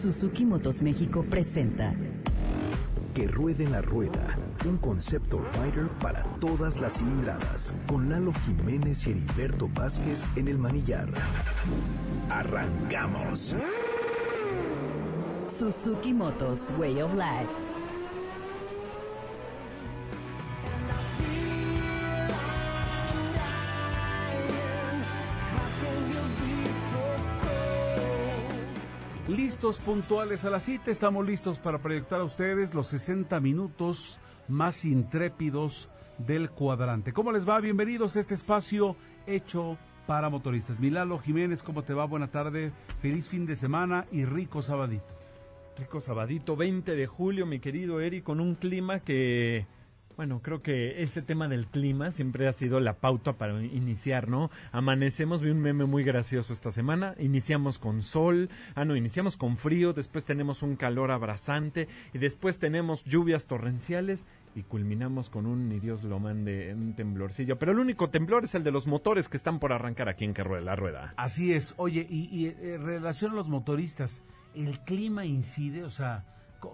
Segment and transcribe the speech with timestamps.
[0.00, 1.94] Suzuki Motos México presenta
[3.14, 9.12] Que ruede la rueda, un concepto rider para todas las cilindradas, con Lalo Jiménez y
[9.12, 11.08] Heriberto Vázquez en el manillar.
[12.28, 13.56] ¡Arrancamos!
[15.58, 17.65] Suzuki Motos Way of Life.
[29.46, 34.84] Listos puntuales a la cita, estamos listos para proyectar a ustedes los 60 minutos más
[34.84, 37.12] intrépidos del cuadrante.
[37.12, 37.60] ¿Cómo les va?
[37.60, 40.80] Bienvenidos a este espacio hecho para motoristas.
[40.80, 42.06] Milalo Jiménez, ¿cómo te va?
[42.06, 45.14] Buena tarde, feliz fin de semana y rico sabadito.
[45.78, 49.68] Rico sabadito, 20 de julio, mi querido Eri, con un clima que
[50.16, 54.50] bueno, creo que ese tema del clima siempre ha sido la pauta para iniciar, ¿no?
[54.72, 59.58] Amanecemos, vi un meme muy gracioso esta semana, iniciamos con sol, ah no, iniciamos con
[59.58, 65.68] frío, después tenemos un calor abrasante y después tenemos lluvias torrenciales y culminamos con un,
[65.68, 67.58] ni Dios lo mande, un temblorcillo.
[67.58, 70.32] Pero el único temblor es el de los motores que están por arrancar aquí en
[70.32, 71.12] que rueda la rueda.
[71.18, 74.22] Así es, oye, y, y eh, en relación a los motoristas,
[74.54, 75.84] ¿el clima incide?
[75.84, 76.24] O sea,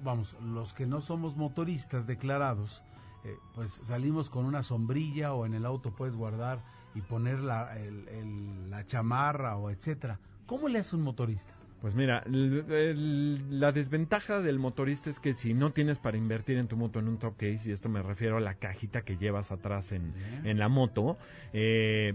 [0.01, 2.85] vamos, los que no somos motoristas declarados,
[3.25, 6.61] eh, pues salimos con una sombrilla o en el auto puedes guardar
[6.95, 10.19] y poner la, el- el- la chamarra o etcétera.
[10.47, 11.53] ¿Cómo le hace un motorista?
[11.81, 16.59] Pues mira, el- el- la desventaja del motorista es que si no tienes para invertir
[16.59, 19.17] en tu moto en un top case, y esto me refiero a la cajita que
[19.17, 20.13] llevas atrás en,
[20.45, 21.17] en la moto,
[21.53, 22.15] eh,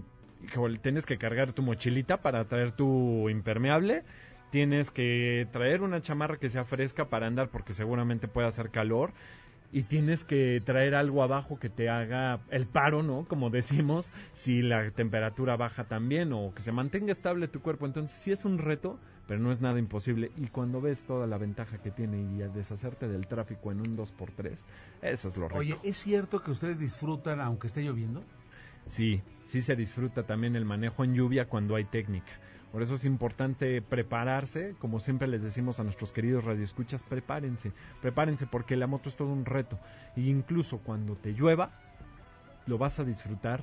[0.82, 4.04] tienes que cargar tu mochilita para traer tu impermeable,
[4.50, 9.12] tienes que traer una chamarra que sea fresca para andar porque seguramente puede hacer calor.
[9.70, 13.26] Y tienes que traer algo abajo que te haga el paro, ¿no?
[13.28, 17.84] Como decimos, si la temperatura baja también o que se mantenga estable tu cuerpo.
[17.84, 20.32] Entonces sí es un reto, pero no es nada imposible.
[20.36, 23.96] Y cuando ves toda la ventaja que tiene y a deshacerte del tráfico en un
[23.96, 24.56] 2x3,
[25.02, 25.60] eso es lo rico.
[25.60, 28.22] Oye, ¿es cierto que ustedes disfrutan aunque esté lloviendo?
[28.86, 32.32] Sí, sí se disfruta también el manejo en lluvia cuando hay técnica.
[32.72, 38.46] Por eso es importante prepararse, como siempre les decimos a nuestros queridos radioescuchas, prepárense, prepárense
[38.46, 39.78] porque la moto es todo un reto.
[40.16, 41.70] E incluso cuando te llueva,
[42.66, 43.62] lo vas a disfrutar,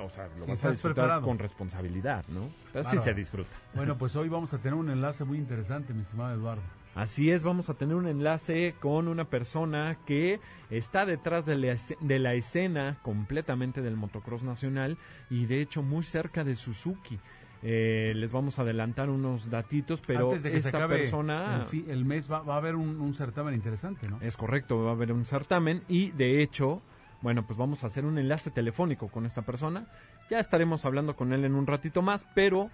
[0.00, 1.22] o sea, lo vas a disfrutar preparado.
[1.26, 2.50] con responsabilidad, ¿no?
[2.72, 3.50] Pero sí se disfruta.
[3.74, 6.62] Bueno, pues hoy vamos a tener un enlace muy interesante, mi estimado Eduardo.
[6.94, 10.38] Así es, vamos a tener un enlace con una persona que
[10.70, 14.96] está detrás de la, esce- de la escena completamente del motocross nacional
[15.28, 17.18] y de hecho muy cerca de Suzuki.
[17.66, 21.62] Eh, les vamos a adelantar unos datitos, pero Antes de que se esta acabe persona...
[21.62, 24.18] el, fi- el mes va, va a haber un, un certamen interesante, ¿no?
[24.20, 26.82] Es correcto, va a haber un certamen y de hecho,
[27.22, 29.86] bueno, pues vamos a hacer un enlace telefónico con esta persona.
[30.30, 32.68] Ya estaremos hablando con él en un ratito más, pero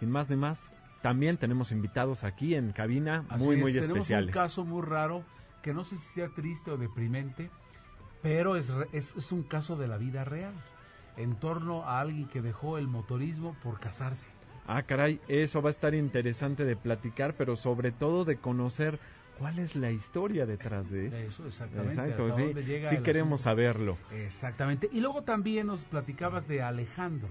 [0.00, 0.72] sin más ni más,
[1.02, 4.26] también tenemos invitados aquí en cabina Así muy, es, muy tenemos especiales.
[4.26, 5.22] un caso muy raro
[5.62, 7.48] que no sé si sea triste o deprimente,
[8.22, 10.54] pero es, es, es un caso de la vida real
[11.16, 14.26] en torno a alguien que dejó el motorismo por casarse.
[14.66, 18.98] Ah, caray, eso va a estar interesante de platicar, pero sobre todo de conocer
[19.38, 21.16] cuál es la historia detrás de esto.
[21.16, 21.94] Eso, exactamente.
[21.94, 23.50] Exacto, sí, queremos asunto.
[23.50, 23.98] saberlo.
[24.12, 24.88] Exactamente.
[24.92, 27.28] Y luego también nos platicabas de Alejandro.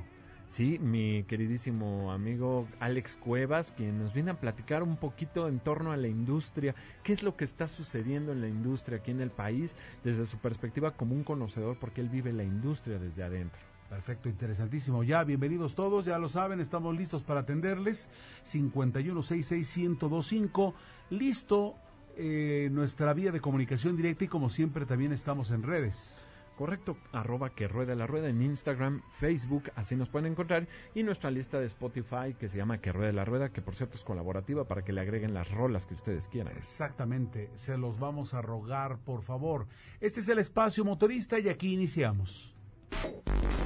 [0.50, 5.94] Sí, mi queridísimo amigo Alex Cuevas, quien nos viene a platicar un poquito en torno
[5.94, 9.32] a la industria, qué es lo que está sucediendo en la industria aquí en el
[9.32, 13.71] país, desde su perspectiva como un conocedor, porque él vive la industria desde adentro.
[13.92, 15.04] Perfecto, interesantísimo.
[15.04, 18.08] Ya, bienvenidos todos, ya lo saben, estamos listos para atenderles.
[18.50, 20.74] 5166-1025.
[21.10, 21.76] Listo
[22.16, 26.26] eh, nuestra vía de comunicación directa y como siempre también estamos en redes.
[26.56, 31.30] Correcto, arroba que rueda la rueda en Instagram, Facebook, así nos pueden encontrar, y nuestra
[31.30, 34.70] lista de Spotify que se llama Que rueda la rueda, que por cierto es colaborativa
[34.70, 36.56] para que le agreguen las rolas que ustedes quieran.
[36.56, 39.68] Exactamente, se los vamos a rogar, por favor.
[40.00, 42.56] Este es el espacio motorista y aquí iniciamos.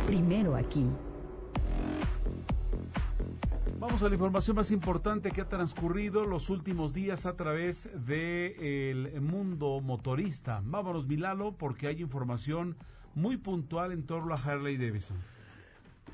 [0.06, 0.86] Primero aquí.
[3.80, 9.22] Vamos a la información más importante que ha transcurrido los últimos días a través del
[9.22, 10.62] mundo motorista.
[10.64, 12.78] Vámonos, Milalo, porque hay información
[13.14, 15.18] muy puntual en torno a Harley Davidson.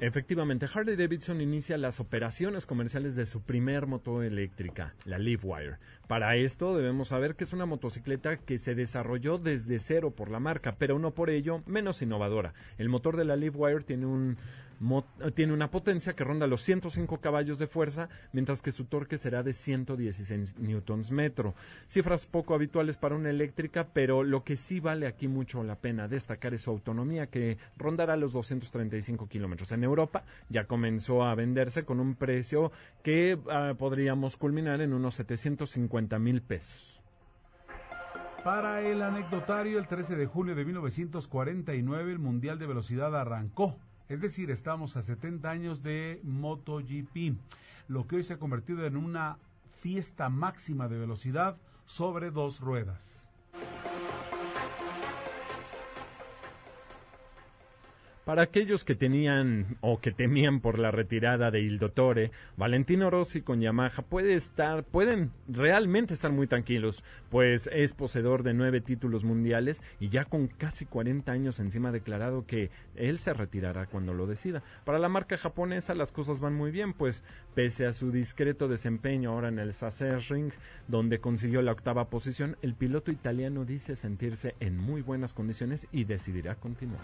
[0.02, 5.78] Efectivamente, Harley Davidson inicia las operaciones comerciales de su primer moto eléctrica, la Livewire,
[6.08, 10.40] Para esto debemos saber que es una motocicleta que se desarrolló desde cero por la
[10.40, 12.56] marca, pero no por ello menos innovadora.
[12.80, 14.38] El motor de la Livewire tiene un
[15.36, 19.44] tiene una potencia que ronda los 105 caballos de fuerza, mientras que su torque será
[19.44, 21.54] de 116 newtons metro.
[21.88, 26.08] Cifras poco habituales para una eléctrica, pero lo que sí vale aquí mucho la pena
[26.08, 29.72] destacar es su autonomía, que rondará los 235 kilómetros.
[29.72, 32.72] En Europa ya comenzó a venderse con un precio
[33.04, 37.02] que ah, podríamos culminar en unos 750 mil pesos.
[38.44, 43.78] Para el anecdotario, el 13 de julio de 1949 el Mundial de Velocidad arrancó
[44.12, 47.38] es decir, estamos a 70 años de MotoGP,
[47.88, 49.38] lo que hoy se ha convertido en una
[49.80, 51.56] fiesta máxima de velocidad
[51.86, 53.00] sobre dos ruedas.
[58.26, 63.42] Para aquellos que tenían o que temían por la retirada de Il Dottore, Valentino Rossi
[63.42, 69.24] con Yamaha puede estar, pueden realmente estar muy tranquilos, pues es poseedor de nueve títulos
[69.24, 74.14] mundiales y ya con casi 40 años encima ha declarado que él se retirará cuando
[74.14, 74.62] lo decida.
[74.86, 77.24] Para la marca japonesa las cosas van muy bien, pues
[77.56, 79.74] pese a su discreto desempeño ahora en el
[80.30, 80.52] Ring,
[80.88, 86.04] donde consiguió la octava posición, el piloto italiano dice sentirse en muy buenas condiciones y
[86.04, 87.02] decidirá continuar.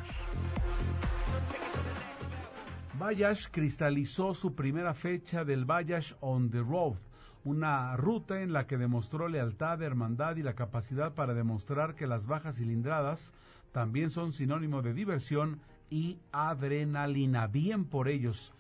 [2.98, 6.98] Bayash cristalizó su primera fecha del Bayash on the Road,
[7.44, 12.26] una ruta en la que demostró lealtad, hermandad y la capacidad para demostrar que las
[12.26, 13.34] bajas cilindradas
[13.72, 15.60] también son sinónimo de diversión
[15.92, 17.46] y adrenalina.
[17.46, 18.52] Bien por ellos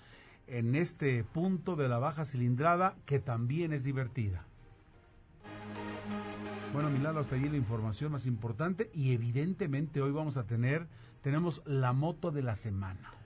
[0.46, 4.46] en este punto de la baja cilindrada que también es divertida.
[6.74, 10.86] Bueno, Milano, hasta allí la información más importante y evidentemente hoy vamos a tener,
[11.24, 13.17] tenemos la moto de la semana.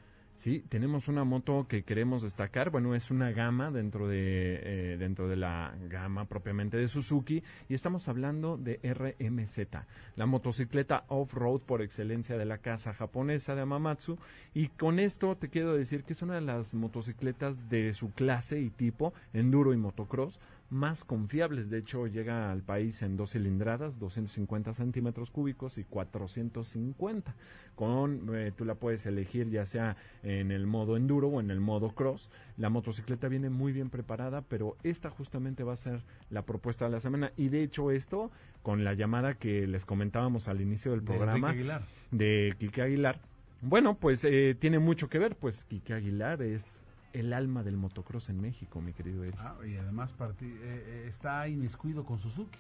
[0.44, 2.72] Sí, tenemos una moto que queremos destacar.
[2.72, 7.76] Bueno, es una gama dentro de eh, dentro de la gama propiamente de Suzuki y
[7.76, 9.68] estamos hablando de RMZ,
[10.16, 14.18] la motocicleta off-road por excelencia de la casa japonesa de Amamatsu.
[14.56, 18.62] Y con esto te quiero decir que es una de las motocicletas de su clase
[18.62, 20.40] y tipo enduro y motocross
[20.72, 21.70] más confiables.
[21.70, 27.36] De hecho, llega al país en dos cilindradas, 250 centímetros cúbicos y 450.
[27.76, 31.60] Con, eh, tú la puedes elegir ya sea en el modo enduro o en el
[31.60, 32.30] modo cross.
[32.58, 36.92] La motocicleta viene muy bien preparada, pero esta justamente va a ser la propuesta de
[36.92, 37.34] la semana.
[37.36, 38.32] Y de hecho esto,
[38.64, 41.86] con la llamada que les comentábamos al inicio del programa Aguilar.
[42.12, 43.20] de Quique Aguilar,
[43.62, 48.30] bueno, pues eh, tiene mucho que ver, pues Quique Aguilar es el alma del motocross
[48.30, 49.40] en México, mi querido Eric.
[49.40, 52.60] Ah, y además eh, eh, está inmiscuido con Suzuki.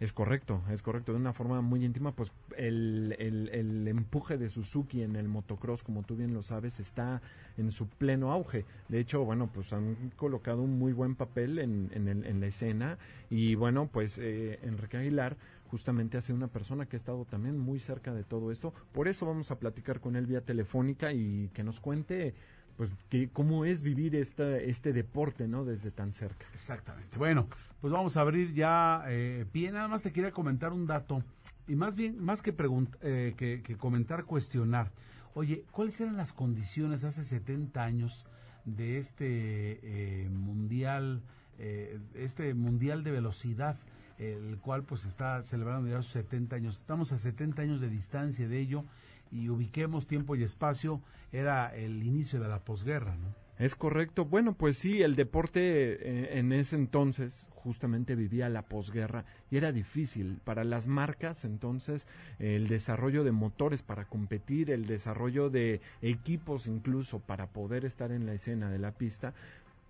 [0.00, 1.12] Es correcto, es correcto.
[1.12, 6.04] De una forma muy íntima, pues el, el, empuje de Suzuki en el motocross, como
[6.04, 7.20] tú bien lo sabes, está
[7.56, 8.64] en su pleno auge.
[8.88, 12.96] De hecho, bueno, pues han colocado un muy buen papel en, en, en la escena.
[13.28, 15.36] Y bueno, pues eh, Enrique Aguilar
[15.68, 18.72] justamente ha sido una persona que ha estado también muy cerca de todo esto.
[18.92, 22.34] Por eso vamos a platicar con él vía telefónica y que nos cuente
[22.78, 25.66] pues que cómo es vivir esta, este deporte, ¿no?
[25.66, 26.46] Desde tan cerca.
[26.54, 27.18] Exactamente.
[27.18, 27.46] Bueno,
[27.82, 29.70] pues vamos a abrir ya eh, pie.
[29.70, 31.22] Nada más te quería comentar un dato
[31.68, 32.54] y más bien, más que,
[33.02, 34.90] eh, que, comentar, cuestionar.
[35.34, 38.24] Oye, ¿cuáles eran las condiciones hace 70 años
[38.64, 41.20] de este eh, mundial,
[41.58, 43.76] eh, este mundial de velocidad?
[44.18, 46.76] el cual pues está celebrando ya sus 70 años.
[46.76, 48.84] Estamos a 70 años de distancia de ello
[49.30, 51.00] y ubiquemos tiempo y espacio,
[51.32, 53.34] era el inicio de la posguerra, ¿no?
[53.58, 54.24] Es correcto.
[54.24, 59.72] Bueno, pues sí, el deporte eh, en ese entonces justamente vivía la posguerra y era
[59.72, 62.06] difícil para las marcas entonces
[62.38, 68.26] el desarrollo de motores para competir, el desarrollo de equipos incluso para poder estar en
[68.26, 69.34] la escena de la pista,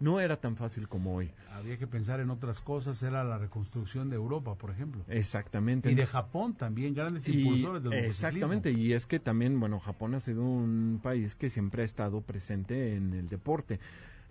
[0.00, 1.30] no era tan fácil como hoy.
[1.52, 5.02] Había que pensar en otras cosas, era la reconstrucción de Europa, por ejemplo.
[5.08, 5.90] Exactamente.
[5.90, 10.20] Y de Japón también, grandes impulsores del Exactamente, y es que también, bueno, Japón ha
[10.20, 13.80] sido un país que siempre ha estado presente en el deporte.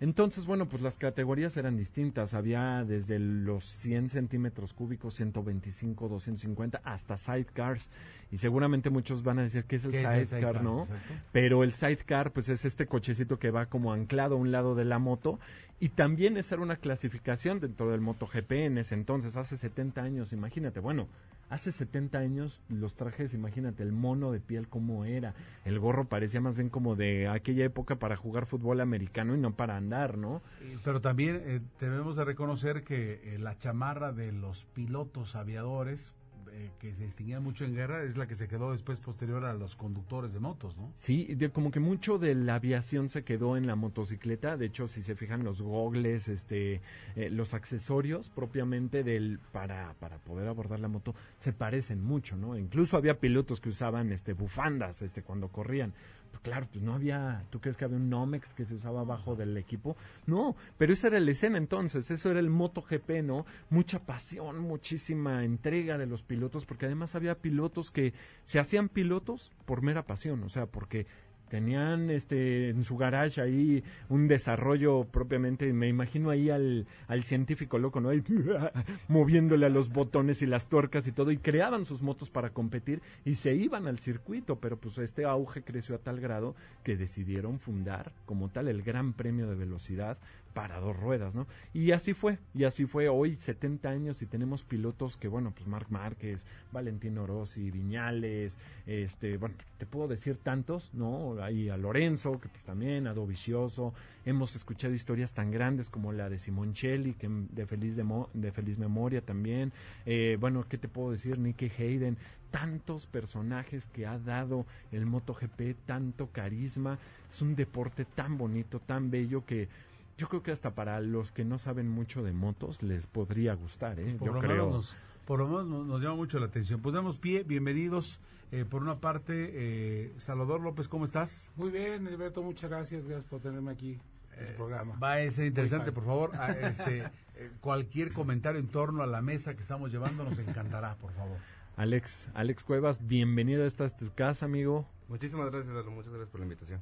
[0.00, 2.32] Entonces, bueno, pues las categorías eran distintas.
[2.34, 7.90] Había desde los 100 centímetros cúbicos, 125, 250, hasta sidecars.
[8.30, 10.86] Y seguramente muchos van a decir que es el sidecar, ¿no?
[11.32, 14.84] Pero el sidecar, pues es este cochecito que va como anclado a un lado de
[14.84, 15.40] la moto
[15.80, 20.32] y también esa era una clasificación dentro del MotoGP en ese entonces, hace 70 años,
[20.32, 21.08] imagínate, bueno,
[21.50, 26.40] hace 70 años los trajes, imagínate, el mono de piel como era, el gorro parecía
[26.40, 30.42] más bien como de aquella época para jugar fútbol americano y no para andar, ¿no?
[30.84, 36.12] Pero también eh, debemos de reconocer que eh, la chamarra de los pilotos aviadores,
[36.52, 39.54] eh, que se distinguía mucho en guerra es la que se quedó después posterior a
[39.54, 40.92] los conductores de motos, ¿no?
[40.96, 44.56] Sí, como que mucho de la aviación se quedó en la motocicleta.
[44.56, 46.80] De hecho, si se fijan los gogles, este,
[47.16, 52.56] eh, los accesorios propiamente del para para poder abordar la moto se parecen mucho, ¿no?
[52.56, 55.92] Incluso había pilotos que usaban este bufandas, este, cuando corrían.
[56.30, 59.34] Pues claro, pues no había, ¿tú crees que había un Nomex que se usaba abajo
[59.34, 59.96] del equipo?
[60.26, 63.46] No, pero esa era la escena entonces, eso era el MotoGP, ¿no?
[63.70, 68.12] Mucha pasión, muchísima entrega de los pilotos, porque además había pilotos que
[68.44, 71.06] se hacían pilotos por mera pasión, o sea, porque
[71.48, 77.78] tenían este en su garage ahí un desarrollo propiamente me imagino ahí al, al científico
[77.78, 78.10] loco no
[79.08, 83.02] moviéndole a los botones y las tuercas y todo y creaban sus motos para competir
[83.24, 87.58] y se iban al circuito pero pues este auge creció a tal grado que decidieron
[87.58, 90.18] fundar como tal el Gran Premio de Velocidad
[90.58, 91.46] para dos ruedas, ¿no?
[91.72, 95.68] Y así fue, y así fue hoy 70 años y tenemos pilotos que, bueno, pues
[95.68, 101.40] Marc Márquez, Valentino Rossi, Viñales, este, bueno, te puedo decir tantos, ¿no?
[101.40, 103.94] Ahí a Lorenzo, que pues también, a Dovicioso,
[104.26, 108.78] hemos escuchado historias tan grandes como la de Simoncelli, que de feliz, de, de feliz
[108.78, 109.72] memoria también,
[110.06, 111.38] eh, bueno, ¿qué te puedo decir?
[111.38, 112.18] Nicky Hayden,
[112.50, 116.98] tantos personajes que ha dado el MotoGP, tanto carisma,
[117.30, 119.68] es un deporte tan bonito, tan bello que
[120.18, 123.98] yo creo que hasta para los que no saben mucho de motos les podría gustar,
[124.00, 124.16] ¿eh?
[124.18, 124.66] Por yo lo creo.
[124.66, 126.80] menos nos- por lo menos nos, nos llama mucho la atención.
[126.80, 128.18] Pues damos pie, bienvenidos.
[128.50, 131.48] Eh, por una parte, eh, Salvador López, ¿cómo estás?
[131.56, 133.06] Muy bien, Alberto, muchas gracias.
[133.06, 133.98] Gracias por tenerme aquí
[134.38, 134.96] en su programa.
[134.98, 136.30] Va a ser interesante, por favor.
[136.34, 137.00] Ah, este,
[137.36, 141.36] eh, cualquier comentario en torno a la mesa que estamos llevando nos encantará, por favor.
[141.76, 144.86] Alex, Alex Cuevas, bienvenido a esta tu casa, amigo.
[145.08, 145.90] Muchísimas gracias, Lalo.
[145.90, 146.80] Muchas gracias por la invitación.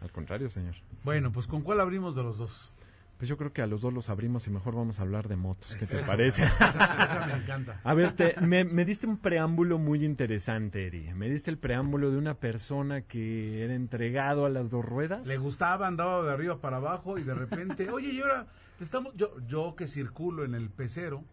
[0.00, 0.74] Al contrario, señor.
[1.04, 2.70] Bueno, pues ¿con cuál abrimos de los dos?
[3.18, 5.34] Pues yo creo que a los dos los abrimos y mejor vamos a hablar de
[5.34, 5.74] motos.
[5.76, 6.44] ¿Qué te parece?
[6.44, 7.80] Esa, esa me encanta.
[7.82, 11.12] A ver, te- me, me diste un preámbulo muy interesante, Eri.
[11.14, 15.26] Me diste el preámbulo de una persona que era entregado a las dos ruedas.
[15.26, 18.46] Le gustaba, andaba de arriba para abajo y de repente, oye, y ahora
[18.78, 21.24] te estamos, yo, yo que circulo en el pecero,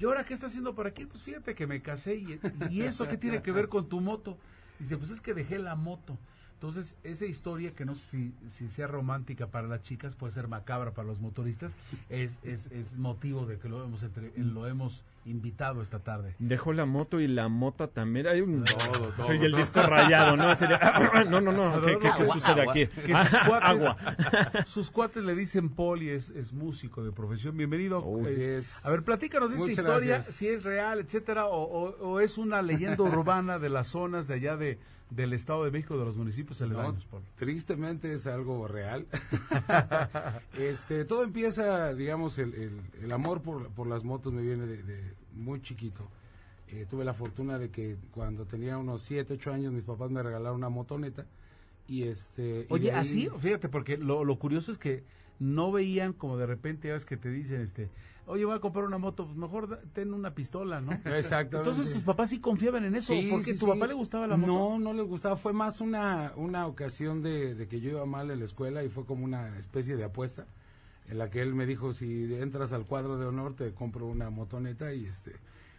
[0.00, 1.04] ¿y ahora qué está haciendo por aquí?
[1.04, 4.38] Pues fíjate que me casé y, y eso qué tiene que ver con tu moto.
[4.78, 6.16] Dice, pues es que dejé la moto.
[6.56, 10.48] Entonces, esa historia que no sé si, si sea romántica para las chicas, puede ser
[10.48, 11.70] macabra para los motoristas,
[12.08, 16.34] es, es, es motivo de que lo hemos, entre- lo hemos invitado esta tarde.
[16.38, 18.26] Dejó la moto y la mota también.
[18.26, 18.64] Hay un...
[18.64, 20.56] Todo, todo, Soy el disco rayado, ¿no?
[20.56, 21.78] Sería- No, no, no.
[21.84, 22.72] ¿Qué, qué- qué Agua, sucede agua.
[22.72, 22.86] aquí?
[22.86, 23.96] Que sus cuates, Agua.
[24.66, 27.54] sus cuates le dicen Poli, es, es músico de profesión.
[27.56, 27.98] Bienvenido.
[27.98, 28.62] Oh, Eh.
[28.82, 30.34] A ver, platícanos de esta historia, gracias.
[30.36, 34.34] si es real, etcétera, o, o- o es una leyenda urbana de las zonas de
[34.34, 34.78] allá de
[35.10, 39.06] del Estado de México, de los municipios aledaños, No, tristemente es algo real.
[40.58, 44.82] este, todo empieza, digamos, el, el- el amor por, por las motos me viene de,
[44.82, 46.08] de muy chiquito.
[46.68, 50.22] Eh, tuve la fortuna de que cuando tenía unos 7, 8 años mis papás me
[50.22, 51.24] regalaron una motoneta
[51.86, 55.04] y este Oye, ahí- así, fíjate, porque lo, lo curioso es que
[55.38, 57.88] no veían como de repente, ya ves que te dicen, este,
[58.26, 60.92] oye, voy a comprar una moto, pues mejor ten una pistola, ¿no?
[60.92, 61.70] Exactamente.
[61.70, 63.72] Entonces tus papás sí confiaban en eso, Sí, porque sí, tu sí.
[63.72, 64.52] papá le gustaba la moto.
[64.52, 65.36] No, no les gustaba.
[65.36, 68.88] Fue más una, una ocasión de, de que yo iba mal en la escuela y
[68.88, 70.46] fue como una especie de apuesta
[71.08, 74.28] en la que él me dijo si entras al cuadro de honor te compro una
[74.30, 75.32] motoneta y este.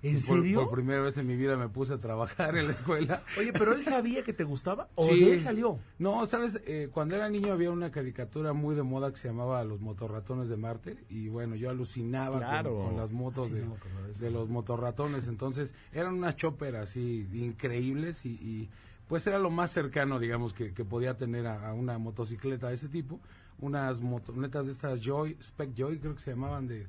[0.03, 0.59] ¿En y por, serio?
[0.65, 3.23] Por primera vez en mi vida me puse a trabajar en la escuela.
[3.37, 5.19] Oye, pero él sabía que te gustaba o Sí.
[5.25, 5.79] de él salió.
[5.99, 9.63] No, sabes, Eh, cuando era niño había una caricatura muy de moda que se llamaba
[9.63, 12.83] Los motorratones de Marte y bueno, yo alucinaba con- Claro.
[12.85, 13.75] con, las motos Sí, de, no,
[14.19, 15.27] de los motorratones.
[15.27, 18.69] Entonces eran unas chopper así increíbles y, y,
[19.07, 22.75] pues era lo más cercano, digamos, que, que podía tener a, a una motocicleta de
[22.75, 23.19] ese tipo.
[23.59, 26.85] Unas motonetas de estas Joy, Spec Joy creo que se llamaban de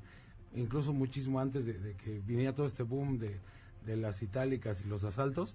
[0.55, 3.41] incluso muchísimo antes de, de que viniera todo este boom de,
[3.85, 5.55] de las itálicas y los asaltos.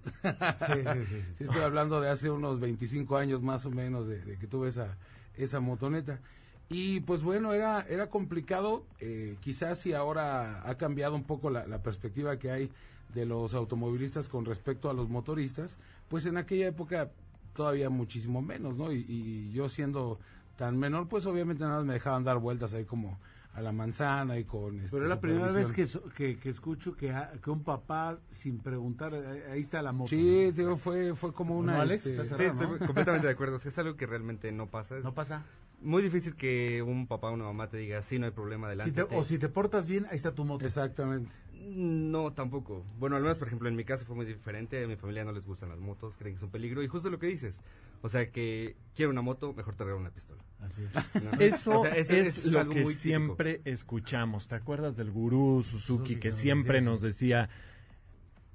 [0.56, 1.22] Sí, sí, sí, sí.
[1.38, 4.68] Sí, estoy hablando de hace unos 25 años más o menos de, de que tuve
[4.68, 4.96] esa,
[5.36, 6.20] esa motoneta.
[6.68, 8.84] Y pues bueno, era, era complicado.
[9.00, 12.70] eh, quizás si ahora ha cambiado un poco la, la perspectiva que hay
[13.12, 15.76] de los automovilistas con respecto a los motoristas,
[16.08, 17.10] pues en aquella época
[17.54, 18.92] todavía muchísimo menos, ¿no?
[18.92, 20.18] Y, y yo siendo
[20.56, 23.18] tan menor, pues obviamente nada más me dejaban dar vueltas ahí como
[23.54, 24.76] a la manzana y con...
[24.80, 27.62] este, Pero es la primera vez que, so- que, que escucho que, a- que un
[27.62, 30.08] papá, sin preguntar, eh, ahí está la moto.
[30.10, 31.74] Sí, digo, fue, fue como una...
[31.76, 32.04] ¿No, Alex?
[32.06, 32.86] este, ¿Estás Sí, cerrado, estoy no?
[32.86, 33.56] completamente de acuerdo.
[33.56, 34.98] Es algo que realmente no pasa.
[34.98, 35.44] Es No pasa.
[35.84, 38.80] Muy difícil que un papá o una mamá te diga, sí, no hay problema, Si
[38.80, 39.04] adelante.
[39.04, 40.64] te- o si te portas bien, ahí está tu moto.
[40.66, 41.30] Exactamente.
[41.66, 42.84] No, tampoco.
[42.98, 44.82] Bueno, al menos, por ejemplo, en mi caso fue muy diferente.
[44.84, 46.82] A mi familia no les gustan las motos, creen que es un peligro.
[46.82, 47.60] Y justo lo que dices.
[48.02, 50.42] O sea, que quiero una moto, mejor te regalo una pistola.
[50.60, 51.22] Así es.
[51.22, 51.30] ¿no?
[51.40, 53.02] Eso O sea, eso es, lo algo que muy típico.
[53.02, 54.46] siempre escuchamos.
[54.46, 57.48] ¿Te acuerdas del gurú Suzuki Suzuki, que siempre nos decía,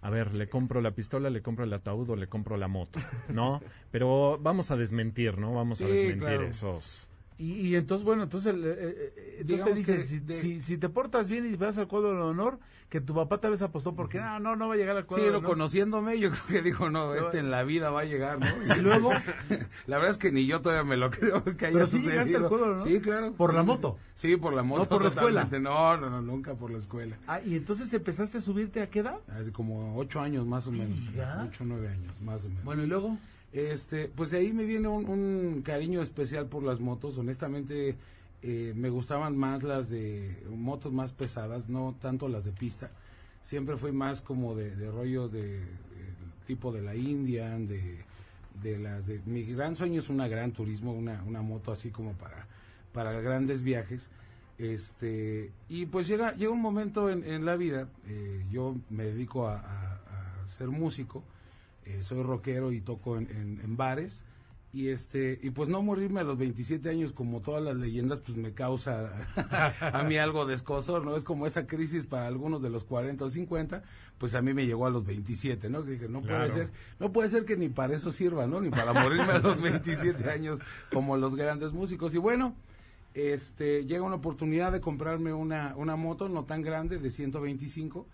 [0.02, 3.00] A ver, le compro la pistola, le compro el ataúd o le compro la moto,
[3.28, 3.60] ¿no?
[3.92, 5.54] Pero vamos a desmentir, ¿no?
[5.56, 6.48] Vamos a Sí, desmentir claro.
[6.48, 7.09] esos...
[7.40, 10.78] Y, y entonces, bueno, entonces, eh, eh, eh, entonces te dices, si, de- si, si
[10.78, 13.96] te portas bien y vas al cuadro de honor, que tu papá tal vez apostó
[13.96, 15.50] porque, no, no, no va a llegar al cuadro Sí, de honor.
[15.50, 18.48] conociéndome, yo creo que dijo, no, este en la vida va a llegar, ¿no?
[18.76, 19.14] Y luego,
[19.88, 22.12] La verdad es que ni yo todavía me lo creo que haya Pero sí sucedido.
[22.24, 22.84] llegaste al cuadro, ¿no?
[22.84, 23.32] Sí, claro.
[23.32, 23.98] ¿Por Sí, la sí, moto?
[24.16, 24.82] Sí, por la moto.
[24.84, 25.50] No por la escuela.
[25.62, 27.16] No, no, no, nunca por la escuela.
[27.28, 29.20] ah, y entonces empezaste a subirte a qué edad?
[29.30, 31.00] Hace como ocho años más o menos.
[31.16, 31.46] ¿Ya?
[31.48, 32.66] Ocho, nueve años más o menos.
[32.66, 33.18] Bueno, y luego,
[33.52, 37.18] Este, pues de ahí me viene un, cariño especial por las motos.
[37.18, 37.96] Honestamente,
[38.44, 42.92] eh, me gustaban más las de motos más pesadas, no tanto las de pista.
[43.44, 45.62] Siempre fui más como de, de rollos de,
[46.46, 48.04] tipo de la Indian, de,
[48.62, 49.22] de las de...
[49.26, 52.46] Mi gran sueño es una gran turismo, una, una moto así como para,
[52.94, 54.10] para grandes viajes.
[54.60, 60.02] Este, y pues llega, llega un momento en, la vida, eh, yo me dedico a
[60.58, 61.24] ser músico,
[61.90, 64.22] eh, soy rockero y toco en, en- en bares.
[64.72, 68.38] Y este y pues no morirme a los 27 años como todas las leyendas pues
[68.38, 69.10] me causa
[69.82, 73.26] a mí algo de escosor no es como esa crisis para algunos de los 40
[73.26, 73.82] o 50
[74.20, 76.46] pues a mí me llegó a los 27 no que dije no Claro.
[76.46, 76.70] puede ser
[77.00, 80.30] no puede ser que ni para eso sirva no ni para morirme a los 27
[80.30, 80.60] años
[80.94, 82.14] como los grandes músicos.
[82.14, 82.54] Y bueno
[83.16, 88.06] este llega una oportunidad de comprarme una una moto no tan grande de 125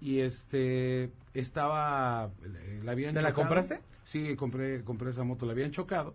[0.00, 3.80] y este estaba eh, la habían ¿Te la compraste?
[4.04, 6.14] Sí, compré, compré esa moto, la habían chocado.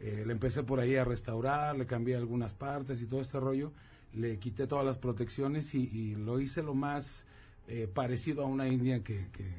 [0.00, 3.72] Eh, le empecé por ahí a restaurar, le cambié algunas partes y todo este rollo.
[4.14, 7.24] Le quité todas las protecciones y, y lo hice lo más
[7.68, 9.50] eh, parecido a una India que, que,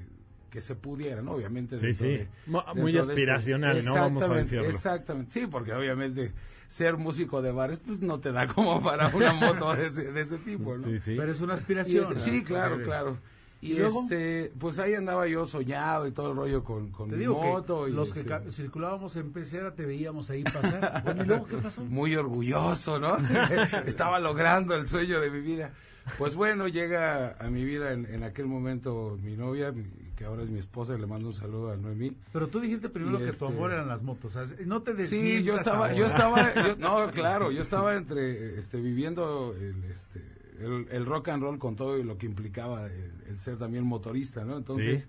[0.50, 1.34] que se pudiera, ¿no?
[1.34, 1.78] Obviamente.
[1.78, 2.14] Sí, dentro sí.
[2.14, 2.28] de-
[2.76, 3.94] muy de aspiracional, ¿no?
[3.94, 4.70] Vamos a Exactamente, decirlo.
[4.70, 6.34] Exactamente, sí, porque obviamente
[6.68, 10.22] ser músico de bares pues no te da como para una moto de ese, de
[10.22, 10.88] ese tipo, ¿no?
[10.88, 11.16] Sí, sí.
[11.18, 12.20] pero es una Y aspiración.
[12.20, 13.18] sí, claro, claro.
[13.62, 14.04] Y, ¿Y luego?
[14.04, 17.42] este, pues ahí andaba yo soñado y todo el rollo con, con Te mi digo
[17.44, 17.86] moto.
[17.86, 21.01] que y los que este, circulábamos en pecera te veíamos ahí pasar.
[21.04, 21.84] Bueno, ¿y luego qué pasó?
[21.84, 23.18] muy orgulloso, ¿no?
[23.86, 25.74] Estaba logrando el sueño de mi vida.
[26.18, 29.86] Pues bueno, llega a mi vida en, en aquel momento mi novia, mi-
[30.16, 32.16] que ahora es mi esposa, y le mando un saludo a Noemí.
[32.34, 34.36] Pero tú dijiste primero Y que tu este- amor eran las motos.
[34.36, 38.57] o sea, no te Sí, yo estaba, yo estaba, yo- no, claro, yo estaba entre,
[38.57, 40.20] este, viviendo el, este,
[40.59, 43.85] el, el rock and roll con todo y lo que implicaba el, el ser también
[43.85, 44.57] motorista, ¿no?
[44.57, 45.07] Entonces,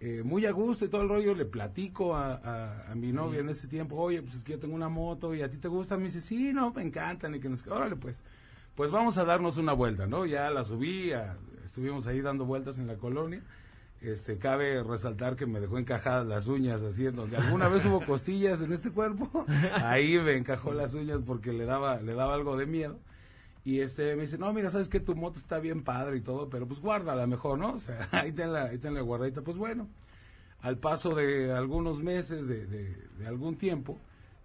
[0.00, 3.40] eh, muy a gusto y todo el rollo, le platico a, a, a mi novia
[3.40, 5.68] en ese tiempo, oye, pues es que yo tengo una moto y a ti te
[5.68, 8.22] gusta, me dice, sí, no, me encantan y que nos, órale, pues,
[8.74, 10.26] pues vamos a darnos una vuelta, ¿no?
[10.26, 13.42] Ya la subí, a- estuvimos ahí dando vueltas en la colonia.
[14.02, 18.00] Este, cabe resaltar que me dejó encajadas las uñas así en donde alguna vez hubo
[18.06, 19.46] costillas en este cuerpo,
[19.82, 22.98] ahí me encajó las uñas porque le daba, le daba algo de miedo.
[23.66, 26.48] Y este me dice, no, mira, sabes que tu moto está bien padre y todo,
[26.48, 27.72] pero pues guárdala mejor, ¿no?
[27.74, 29.42] O sea, ahí tenla, ahí tenla guardadita.
[29.42, 29.88] Pues bueno,
[30.60, 33.98] al paso de algunos meses, de, de- de algún tiempo,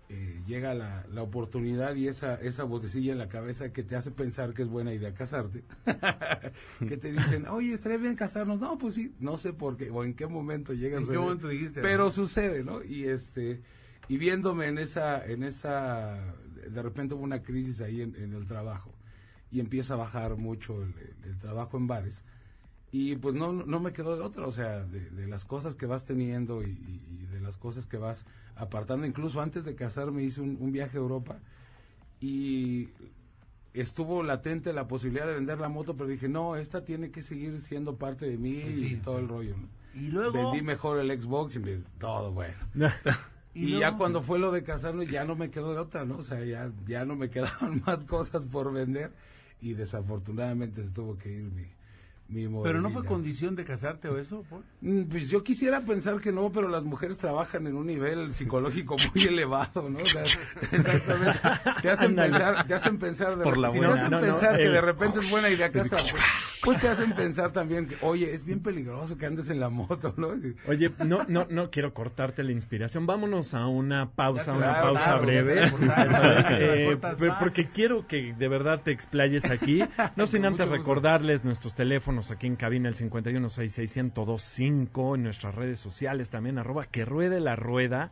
[0.09, 4.09] eh, llega la, la oportunidad y esa, esa vocecilla en la cabeza que te hace
[4.09, 5.63] pensar que es buena idea casarte.
[6.79, 8.59] que te dicen, oye, estaría bien casarnos.
[8.59, 11.13] No, pues sí, no sé por qué o en qué momento llega a ¿En qué
[11.13, 11.81] suceder, momento dijiste?
[11.81, 12.83] Pero sucede, ¿no?
[12.83, 13.61] Y este
[14.09, 16.17] y viéndome en esa en esa
[16.67, 18.91] de repente hubo una crisis ahí en, en el trabajo
[19.51, 22.21] y empieza a bajar mucho el, el- el trabajo en bares
[22.93, 25.85] y pues no, no me quedó de otra, o sea, de, de las cosas que
[25.85, 28.25] vas teniendo y, y- y de las cosas que vas
[28.57, 29.05] apartando.
[29.07, 31.39] Incluso antes de casarme hice un, un viaje a Europa
[32.19, 32.89] y
[33.73, 37.61] estuvo latente la posibilidad de vender la moto, pero dije, no, esta tiene que seguir
[37.61, 39.55] siendo parte de mí y Sí, todo el rollo.
[39.57, 39.67] ¿no?
[39.99, 40.31] Y luego...
[40.33, 42.57] Vendí mejor el Xbox y me, todo bueno.
[43.53, 46.05] Y Y, luego- ya cuando fue lo de casarnos ya no me quedó de otra,
[46.05, 46.17] ¿no?
[46.17, 49.11] O sea, ya, ya no me quedaban más cosas por vender
[49.61, 51.67] y desafortunadamente se tuvo que ir mi,
[52.31, 54.63] mi Pero no fue condición de casarte o eso, Paul?
[54.81, 58.95] Mm, Pues yo quisiera pensar que no, pero las mujeres trabajan en un nivel psicológico
[59.13, 59.99] muy elevado, ¿no?
[59.99, 60.23] O sea,
[60.71, 61.39] exactamente.
[61.81, 63.93] Te hacen pensar, te hacen pensar de Por la si buena.
[63.93, 66.23] hacen No, no, pensar que el- de repente es buena idea casar, pues,
[66.63, 70.13] pues te hacen pensar también que, oye, es bien peligroso que andes en la moto,
[70.17, 70.29] ¿no?
[70.67, 73.05] Oye, no, no, no quiero cortarte la inspiración.
[73.05, 75.61] Vámonos a una pausa, una pausa claro, breve.
[76.49, 77.15] Eh, más.
[77.39, 79.81] porque quiero que de verdad te explayes aquí.
[80.15, 86.29] No sin antes recordarles nuestros teléfonos aquí en cabina, el 5166125, en nuestras redes sociales
[86.29, 88.11] también, arroba que ruede la rueda,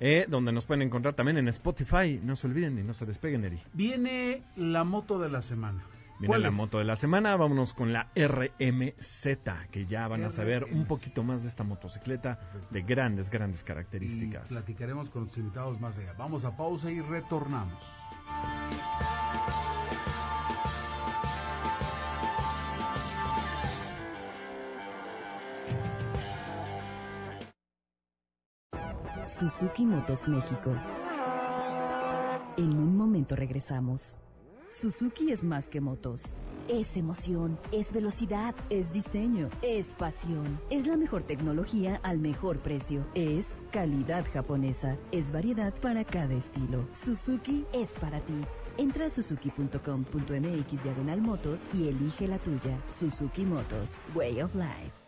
[0.00, 2.20] eh, donde nos pueden encontrar también en Spotify.
[2.22, 3.60] No se olviden y no se despeguen, Eri.
[3.72, 5.82] Viene la moto de la semana.
[6.20, 6.54] Viene ¿Cuál la es?
[6.54, 9.38] moto de la semana, vámonos con la RMZ,
[9.70, 12.40] que ya van a saber un poquito más de esta motocicleta
[12.70, 14.48] de grandes, grandes Y características.
[14.48, 16.14] platicaremos con los invitados más allá.
[16.18, 17.80] Vamos a pausa y retornamos.
[29.28, 30.74] Suzuki Motos México.
[32.56, 34.18] En un momento regresamos.
[34.68, 36.36] Suzuki es más que motos.
[36.68, 40.60] Es emoción, es velocidad, es diseño, es pasión.
[40.70, 43.06] Es la mejor tecnología al mejor precio.
[43.14, 44.96] Es calidad japonesa.
[45.12, 46.86] Es variedad para cada estilo.
[46.94, 48.40] Suzuki es para ti.
[48.76, 52.78] Entra a suzuki.com.mx diagonal motos y elige la tuya.
[52.92, 55.07] Suzuki Motos, Way of Life.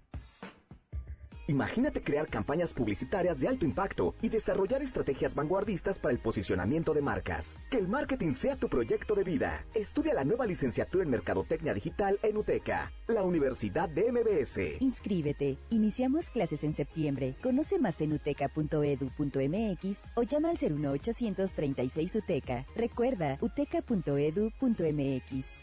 [1.47, 7.01] Imagínate crear campañas publicitarias de alto impacto y desarrollar estrategias vanguardistas para el posicionamiento de
[7.01, 7.55] marcas.
[7.69, 9.65] Que el marketing sea tu proyecto de vida.
[9.73, 14.81] Estudia la nueva licenciatura en Mercadotecnia Digital en UTECA, la Universidad de MBS.
[14.81, 15.57] Inscríbete.
[15.69, 17.35] Iniciamos clases en septiembre.
[17.41, 22.65] Conoce más en uteca.edu.mx o llama al 01836 UTECA.
[22.75, 24.51] Recuerda, uteca.edu.mx.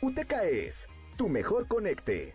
[0.02, 0.86] UTECA es
[1.16, 2.34] tu mejor conecte.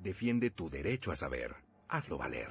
[0.00, 1.54] defiende tu derecho a saber.
[1.88, 2.48] Hazlo valer.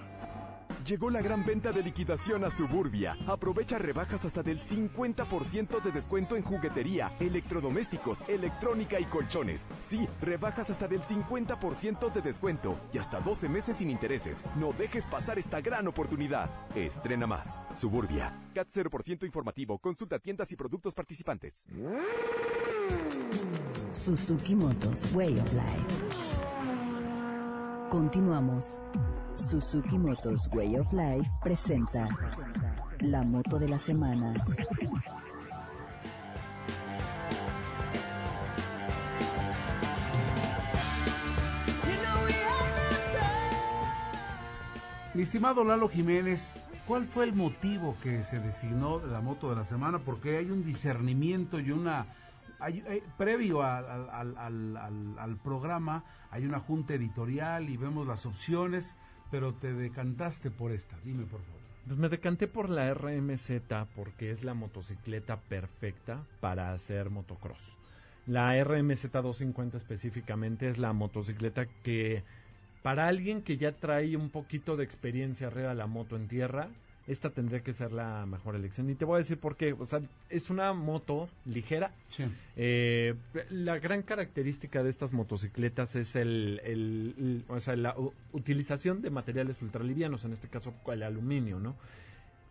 [0.85, 3.17] Llegó la gran venta de liquidación a Suburbia.
[3.27, 9.67] Aprovecha rebajas hasta del 50% de descuento en juguetería, electrodomésticos, electrónica y colchones.
[9.81, 14.43] Sí, rebajas hasta del 50% de descuento y hasta 12 meses sin intereses.
[14.55, 16.49] No dejes pasar esta gran oportunidad.
[16.75, 17.57] Estrena más.
[17.75, 18.33] Suburbia.
[18.53, 19.79] CAT 0% informativo.
[19.79, 21.63] Consulta tiendas y productos participantes.
[23.91, 26.58] Suzuki Motos, Way of Life.
[27.89, 28.79] Continuamos.
[29.35, 32.07] Suzuki Motors Way of Life presenta
[32.99, 34.33] la moto de la semana.
[45.15, 49.55] Mi estimado Lalo Jiménez, ¿cuál fue el motivo que se designó de la moto de
[49.55, 49.97] la semana?
[49.97, 52.05] Porque hay un discernimiento y una...
[53.17, 54.77] previo al-
[55.17, 58.95] al programa hay una junta editorial y vemos las opciones,
[59.31, 60.97] pero te decantaste por esta.
[61.03, 61.59] Dime, por favor.
[61.87, 63.61] Pues me decanté por la RMZ
[63.95, 67.77] porque es la motocicleta perfecta para hacer motocross.
[68.27, 72.23] La RMZ 250 específicamente es la motocicleta que
[72.83, 76.67] para alguien que ya trae un poquito de experiencia arriba de la moto en tierra,
[77.09, 78.89] esta tendría que ser la mejor elección.
[78.89, 79.73] Y te voy a decir por qué.
[79.73, 81.91] O sea, es una moto ligera.
[82.09, 82.23] Sí.
[82.55, 83.15] Eh,
[83.49, 87.95] la gran característica de estas motocicletas es el, el- el- o sea, la
[88.31, 91.75] utilización de materiales ultralivianos, en este caso el aluminio, ¿no?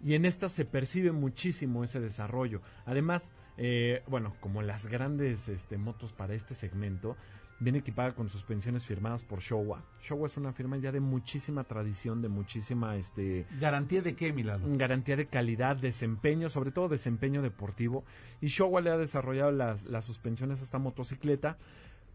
[0.05, 2.61] Y en esta se percibe muchísimo ese desarrollo.
[2.87, 7.17] Además, eh, bueno, como las grandes este, motos para este segmento,
[7.61, 9.83] viene equipada con suspensiones firmadas por Showa.
[10.03, 14.67] Showa es una firma ya de muchísima tradición, de muchísima este, ¿Garantía de qué, Milano?
[14.77, 18.05] garantía de calidad, desempeño, sobre todo desempeño deportivo.
[18.41, 21.59] Y Showa le ha desarrollado las, las suspensiones a esta motocicleta.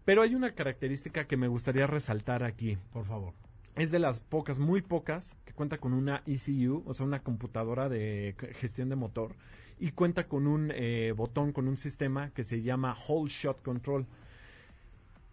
[0.06, 2.78] Pero hay una característica que me gustaría resaltar aquí.
[2.92, 3.34] Por favor.
[3.76, 7.90] Es de las pocas, muy pocas, que cuenta con una ECU, o sea, una computadora
[7.90, 9.36] de gestión de motor,
[9.80, 14.06] y cuenta con un eh, botón, con un sistema que se llama Whole Shot Control.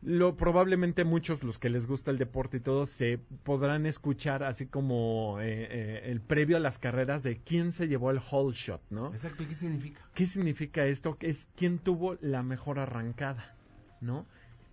[0.02, 4.66] Lo probablemente muchos los que les gusta el deporte y todo se podrán escuchar así
[4.66, 8.80] como eh, eh, el previo a las carreras de quién se llevó el whole shot,
[8.88, 9.12] ¿no?
[9.12, 10.00] Exacto, ¿y qué significa?
[10.14, 11.18] ¿Qué significa esto?
[11.18, 13.54] Que es quién tuvo la mejor arrancada,
[14.00, 14.26] ¿no?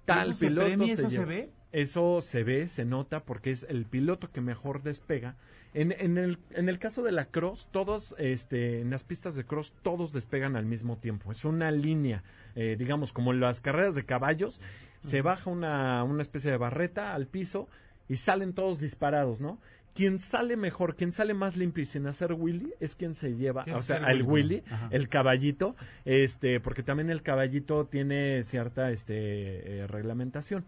[0.07, 1.49] ¿Eso se premia, eso se ve?
[1.73, 5.35] Eso se ve, se nota porque es el piloto que mejor despega.
[5.73, 9.43] En, en, el, en el caso de la cross, todos, este, en las pistas de
[9.43, 11.31] cross, todos despegan al mismo tiempo.
[11.31, 12.23] Es una línea,
[12.55, 14.61] eh, digamos, como en las carreras de caballos,
[15.01, 17.67] se baja una, una especie de barreta al piso
[18.09, 19.59] y salen todos disparados, ¿no?
[19.93, 23.65] Quien sale mejor, quien sale más limpio y sin hacer Willy es quien se lleva,
[23.65, 24.21] ¿Qué o sea, Willy?
[24.23, 24.89] Willy, Ajá.
[24.91, 25.75] el caballito,
[26.05, 30.65] este, porque también el caballito tiene cierta, este, eh, reglamentación.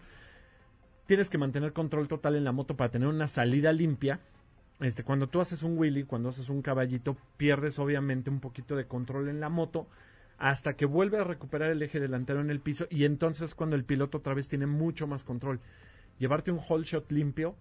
[1.06, 4.20] Tienes que mantener control total en la moto para tener una salida limpia
[4.80, 8.86] este, cuando tú haces un wheelie, cuando haces un caballito, pierdes obviamente un poquito de
[8.86, 9.88] control en la moto
[10.38, 13.84] hasta que vuelve a recuperar el eje delantero en el piso y entonces cuando el
[13.84, 15.60] piloto otra vez tiene mucho más control.
[16.18, 17.56] Llevarte un whole shot limpio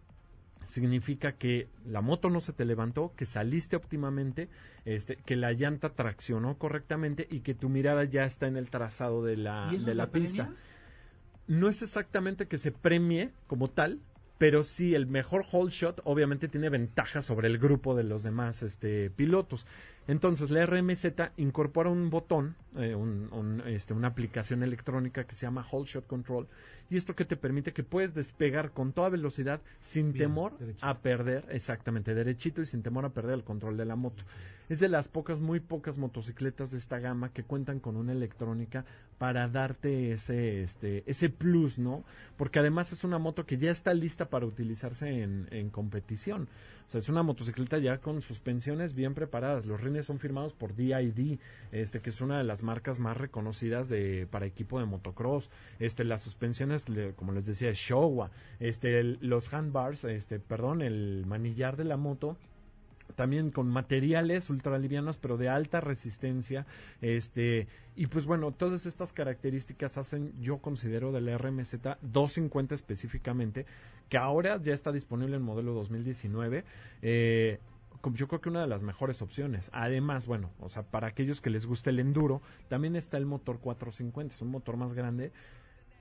[0.64, 4.48] significa que la moto no se te levantó, que saliste óptimamente,
[4.84, 9.24] este, que la llanta traccionó correctamente y que tu mirada ya está en el trazado
[9.24, 10.44] de la, ¿Y eso de la pista.
[10.44, 10.62] premia?
[11.48, 14.00] No es exactamente que se premie como tal,
[14.38, 18.62] pero sí el mejor whole shot obviamente tiene ventaja sobre el grupo de los demás
[18.62, 19.66] este, pilotos.
[20.08, 21.04] Entonces la RMZ
[21.36, 26.06] incorpora un botón, eh, un- un, este, una aplicación electrónica que se llama Whole Shot
[26.06, 26.48] Control
[26.90, 30.86] y esto que te permite que puedes despegar con toda velocidad sin Bien, temor derechito.
[30.86, 34.24] a perder, exactamente, derechito y sin temor a perder el control de la moto.
[34.70, 38.84] Es de las pocas, muy pocas motocicletas de esta gama que cuentan con una electrónica
[39.18, 42.04] para darte ese, este, ese plus, ¿no?
[42.36, 46.48] Porque además es una moto que ya está lista para utilizarse en, en competición.
[46.86, 49.64] O sea, es una motocicleta ya con suspensiones bien preparadas.
[49.66, 51.38] Los rines son firmados por DID,
[51.72, 55.50] este, que es una de las marcas más reconocidas de, para equipo de motocross.
[55.78, 58.30] Este, las suspensiones, como les decía, Showa.
[58.60, 62.36] Este, los handbars, este, perdón, el manillar de la moto
[63.14, 66.66] también con materiales ultralivianos pero de alta resistencia
[67.00, 73.66] este y pues bueno todas estas características hacen yo considero de la RMZ 250 específicamente
[74.08, 76.64] que ahora ya está disponible en modelo 2019
[77.02, 77.58] eh,
[78.14, 79.70] yo creo que una de las mejores opciones.
[79.72, 83.58] Además, bueno, o sea, para aquellos que les gusta el enduro, también está el motor
[83.58, 85.32] 450, es un motor más grande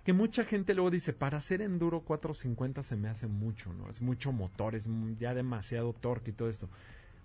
[0.07, 3.89] que mucha gente luego dice, para hacer enduro 450 se me hace mucho, ¿no?
[3.89, 4.88] Es mucho motor, es
[5.19, 6.69] ya demasiado torque y todo esto.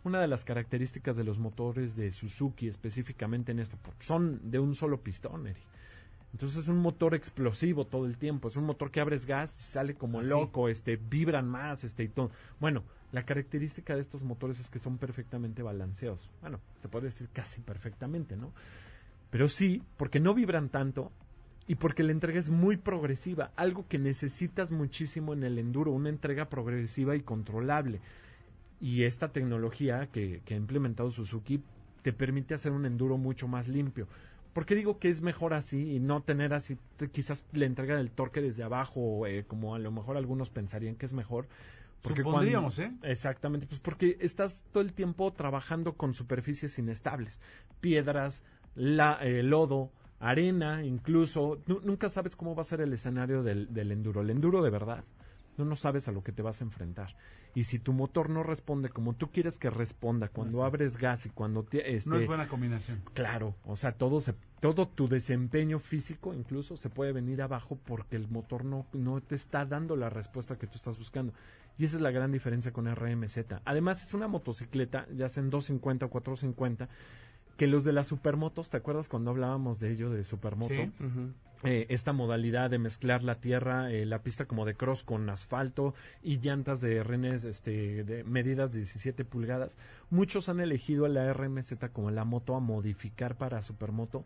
[0.02, 4.74] Una de las características de los motores de Suzuki específicamente en esto, son de un
[4.74, 5.62] solo pistón, Eri.
[6.32, 9.62] Entonces es un motor explosivo todo el tiempo, es un motor que abres gas y
[9.62, 10.30] sale como Así.
[10.30, 12.30] loco, este, vibran más, este y todo.
[12.58, 16.30] Bueno, la característica de estos motores es que son perfectamente balanceados.
[16.40, 18.52] Bueno, se puede decir casi perfectamente, ¿no?
[19.30, 21.12] Pero sí, porque no vibran tanto
[21.66, 26.08] y porque la entrega es muy progresiva, algo que necesitas muchísimo en el enduro, una
[26.08, 28.00] entrega progresiva y controlable.
[28.80, 31.62] Y esta tecnología que, que ha implementado Suzuki
[32.02, 34.08] te permite hacer un enduro mucho más limpio.
[34.52, 36.76] ¿Por qué digo que es mejor así y no tener así
[37.12, 41.06] quizás la entrega del torque desde abajo, eh, como a lo mejor algunos pensarían que
[41.06, 41.48] es mejor?
[42.04, 42.92] Supondríamos, ¿eh?
[43.02, 47.38] Exactamente, pues porque estás todo el tiempo trabajando con superficies inestables,
[47.80, 51.60] piedras, la, eh, lodo, arena, incluso.
[51.66, 54.20] Nu- nunca sabes cómo va a ser el escenario del, del enduro.
[54.20, 55.04] El enduro de verdad,
[55.56, 57.14] tú no sabes a lo que te vas a enfrentar.
[57.54, 61.30] Y si tu motor no responde como tú quieres que responda cuando abres gas y
[61.30, 63.02] cuando te, este, No es buena combinación.
[63.12, 68.16] Claro, o sea, todo se, todo tu desempeño físico incluso se puede venir abajo porque
[68.16, 71.34] el motor no, no te está dando la respuesta que tú estás buscando.
[71.78, 73.38] Y esa es la gran diferencia con RMZ.
[73.64, 76.88] Además es una motocicleta, ya sea en 250 o 450,
[77.62, 80.74] que los de las supermotos, ¿te acuerdas cuando hablábamos de ello de supermoto?
[80.74, 80.92] Sí.
[81.62, 85.94] Eh, esta modalidad de mezclar la tierra, eh, la pista como de cross con asfalto
[86.24, 89.78] y llantas de renes este, de medidas de 17 pulgadas.
[90.10, 94.24] Muchos han elegido la RMZ como la moto a modificar para supermoto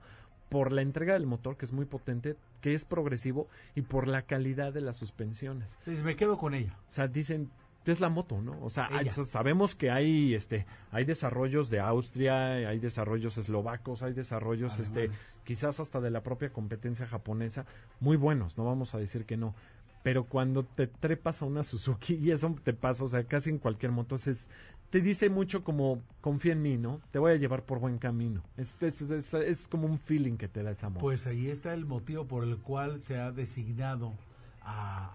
[0.49, 4.23] por la entrega del motor que es muy potente, que es progresivo y por la
[4.23, 5.77] calidad de las suspensiones.
[5.81, 6.75] Entonces me quedo con ella.
[6.89, 7.51] O sea, dicen,
[7.93, 8.59] es la moto, ¿no?
[8.63, 14.13] O sea, hay- sabemos que hay este hay desarrollos de Austria, hay desarrollos eslovacos, hay
[14.13, 15.11] desarrollos este
[15.45, 17.65] quizás hasta de la propia competencia japonesa,
[18.01, 19.55] muy buenos, no vamos a decir que no.
[20.03, 23.59] Pero cuando te trepas a una Suzuki y eso te pasa, o sea, casi en
[23.59, 24.49] cualquier moto, es,
[24.91, 27.01] te dice mucho como confía en mí, ¿no?
[27.11, 28.43] Te voy a llevar por buen camino.
[28.57, 31.01] Es, es, es- es como un feeling que te da esa moto.
[31.01, 34.13] Pues ahí está el motivo por el cual se ha designado
[34.63, 35.07] a,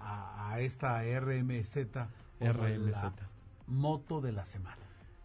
[0.50, 1.78] a- a esta RMZ
[2.50, 2.92] RMZ.
[2.92, 3.14] la
[3.68, 4.78] moto de la semana.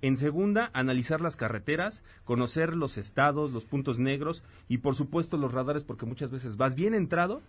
[0.00, 5.52] En segunda, analizar las carreteras, conocer los estados, los puntos negros y por supuesto los
[5.52, 7.42] radares porque muchas veces vas bien entrado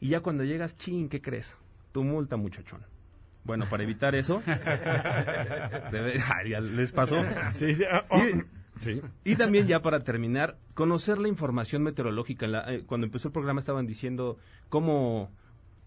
[0.00, 1.56] y ya cuando llegas, chin, ¿qué crees?
[1.92, 2.82] Tu multa, muchachón.
[3.44, 4.42] Bueno, para evitar eso,
[5.92, 7.16] debe- Ay, ya les pasó.
[7.54, 8.18] Sí, sí, ah, oh.
[8.18, 8.44] Y-
[8.80, 9.00] Sí.
[9.24, 12.46] y también ya para terminar, conocer la información meteorológica.
[12.46, 14.36] La- eh, cuando empezó el programa estaban diciendo
[14.68, 15.30] cómo,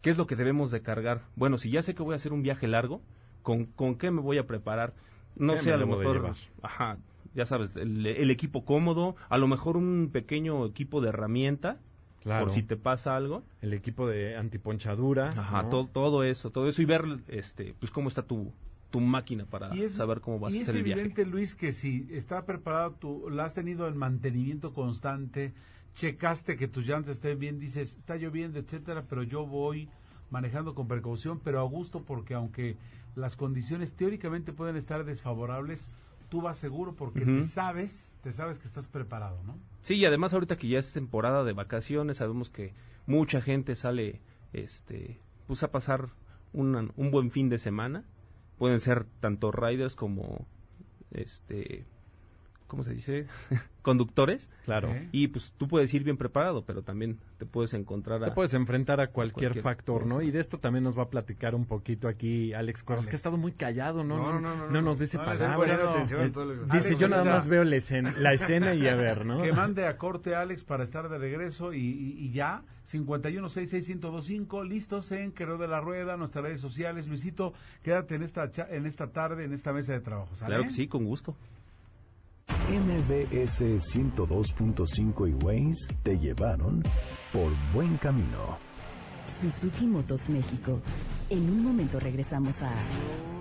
[0.02, 1.22] qué es lo que debemos de cargar.
[1.36, 3.02] Bueno, si ya sé que voy a hacer un viaje largo,
[3.44, 4.94] ¿con, con qué me voy a preparar?
[5.36, 6.98] No ¿Qué sé, a lo mejor, ajá,
[7.36, 11.78] ya sabes, el, el equipo cómodo, a lo mejor un pequeño equipo de herramienta,
[12.24, 12.46] Claro.
[12.48, 13.44] por si te pasa algo.
[13.62, 15.30] El equipo de antiponchadura.
[15.30, 15.70] Ajá, ¿no?
[15.70, 18.52] todo, todo eso, todo eso y ver, este, pues cómo está tu,
[18.90, 21.02] tu máquina para es- saber cómo vas a es hacer el viaje.
[21.02, 25.54] evidente, Luis, que si está preparado, tú la has tenido en mantenimiento constante,
[25.96, 29.90] checaste que tus llantas estén bien, dices, está lloviendo, etcétera, pero yo voy
[30.30, 32.78] manejando con precaución, pero a gusto, porque aunque
[33.16, 35.84] las condiciones teóricamente pueden estar desfavorables,
[36.30, 39.58] tú vas seguro porque te sabes, te sabes que estás preparado, ¿no?
[39.82, 42.74] Sí, y además ahorita que ya es temporada de vacaciones, sabemos que
[43.06, 44.22] mucha gente sale,
[44.54, 46.10] este, pues a pasar
[46.54, 48.04] una- un buen fin de semana.
[48.58, 50.48] Pueden ser tanto riders como,
[51.12, 51.86] este,
[52.68, 53.26] ¿cómo se dice?
[53.82, 54.50] Conductores.
[54.66, 54.94] Claro.
[55.14, 58.28] Y pues tú puedes ir bien preparado, pero también te puedes encontrar a...
[58.28, 60.22] Te puedes enfrentar a cualquier, cualquier factor, ¿no?
[60.22, 63.10] Y de esto también nos va a platicar un poquito aquí Alex Cuevas, Alex.
[63.10, 64.18] que ha estado muy callado, ¿no?
[64.18, 64.82] No, No, no, no, no, no.
[64.82, 65.78] nos dice No, palabra.
[65.78, 65.98] no.
[65.98, 69.42] Eh, Dice, Alex, yo nada más veo la escena, la escena y a ver, ¿no?
[69.42, 75.12] Que mande a corte Alex para estar de regreso y, y- y ya, 5166125, listos
[75.12, 77.08] en Quereo de la Rueda, nuestras redes sociales.
[77.08, 77.54] Luisito,
[77.84, 80.50] quédate en esta, cha- en esta tarde, en esta mesa de trabajo, ¿sale?
[80.56, 81.36] Claro que sí, con gusto.
[82.68, 83.62] MBS
[83.96, 86.84] 102.5 y Waze te llevaron
[87.32, 88.58] por buen camino.
[89.40, 90.82] Suzuki Motos México.
[91.30, 92.76] En un momento regresamos a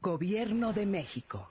[0.01, 1.49] Gobierno de México.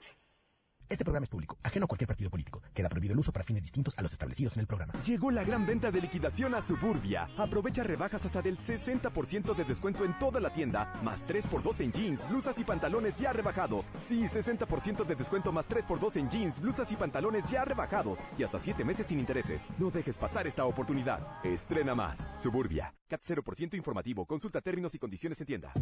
[0.90, 2.62] Este programa es público, ajeno a cualquier partido político.
[2.74, 4.92] Queda prohibido el uso para fines distintos a los establecidos en el programa.
[5.04, 7.28] Llegó la gran venta de liquidación a Suburbia.
[7.38, 12.28] Aprovecha rebajas hasta del 60% de descuento en toda la tienda, más 3x2 en jeans,
[12.28, 13.88] blusas y pantalones ya rebajados.
[13.98, 18.18] Sí, 60% de descuento más 3x2 en jeans, blusas y pantalones ya rebajados.
[18.36, 19.68] Y hasta 7 meses sin intereses.
[19.78, 21.20] No dejes pasar esta oportunidad.
[21.44, 22.26] Estrena más.
[22.36, 22.92] Suburbia.
[23.08, 24.26] CAT 0% informativo.
[24.26, 25.72] Consulta términos y condiciones en tienda.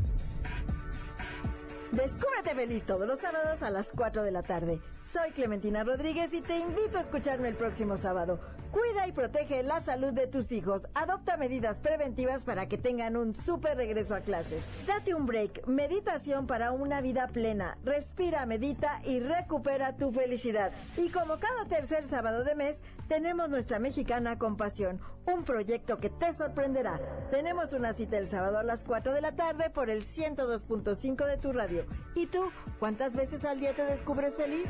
[1.93, 4.79] Descúbrete feliz todos los sábados a las 4 de la tarde.
[5.11, 8.39] Soy Clementina Rodríguez y te invito a escucharme el próximo sábado.
[8.73, 10.87] Cuida y protege la salud de tus hijos.
[10.95, 14.63] Adopta medidas preventivas para que tengan un súper regreso a clases.
[14.87, 15.67] Date un break.
[15.67, 17.79] Meditación para una vida plena.
[17.85, 20.73] Respira, medita y recupera tu felicidad.
[20.99, 25.01] Y como cada tercer sábado de mes, tenemos nuestra mexicana compasión.
[25.25, 27.01] Un proyecto que te sorprenderá.
[27.31, 31.37] Tenemos una cita el sábado a las 4 de la tarde por el 102.5 de
[31.39, 31.85] tu radio.
[32.15, 32.51] ¿Y tú?
[32.79, 34.69] ¿Cuántas veces al día te descubres feliz?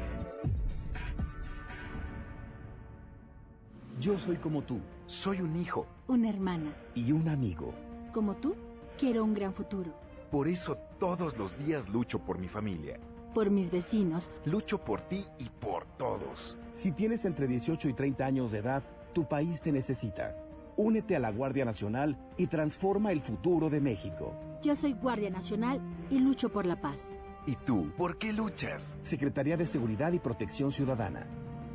[4.00, 4.78] Yo soy como tú.
[5.06, 6.72] Soy un hijo Una hermana.
[6.94, 7.72] y un amigo.
[8.12, 8.54] Como tú,
[8.98, 9.92] quiero un gran futuro.
[10.30, 12.98] Por eso todos los días lucho por mi familia.
[13.34, 16.56] Por mis vecinos, Lucho por ti y por todos.
[16.72, 18.82] Si tienes entre 18 y 30 años de edad,
[19.12, 20.34] tu país te necesita.
[20.76, 24.32] Únete a la Guardia Nacional y transforma el futuro de México.
[24.62, 25.80] yo soy Guardia Nacional
[26.10, 27.00] y lucho por la paz.
[27.46, 28.96] ¿Y tú, por qué luchas?
[29.02, 31.26] Secretaría de Seguridad y Protección Ciudadana.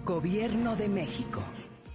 [0.05, 1.41] Gobierno de México.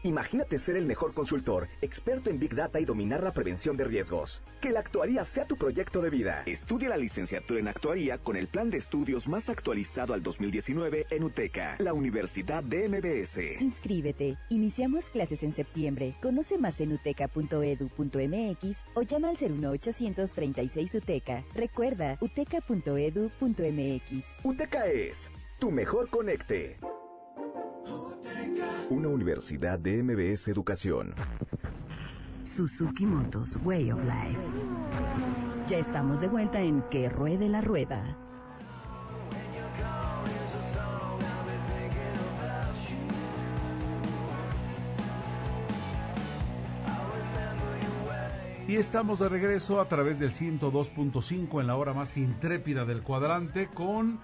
[0.09, 4.40] Imagínate ser el mejor consultor, experto en Big Data y dominar la prevención de riesgos.
[4.62, 6.44] Que la actuaría sea tu proyecto de vida.
[6.46, 11.24] Estudia la licenciatura en actuaría con el plan de estudios más actualizado al 2019 en
[11.24, 13.61] UTECA, la Universidad de MBS.
[13.61, 14.38] Inscríbete.
[14.48, 16.16] Iniciamos clases en septiembre.
[16.22, 21.44] Conoce más en uteca.edu.mx o llama al 01836 UTECA.
[21.54, 22.78] Recuerda, uteca.edu.mx.
[24.42, 26.78] UTECA es tu mejor conecte.
[28.91, 31.14] Una universidad de MBS Educación.
[32.43, 34.41] Suzuki Motos Way of Life.
[35.68, 38.18] Ya estamos de vuelta en Que Ruede la Rueda.
[48.66, 53.68] Y estamos de regreso a través del 102.5 en la hora más intrépida del cuadrante
[53.68, 54.20] con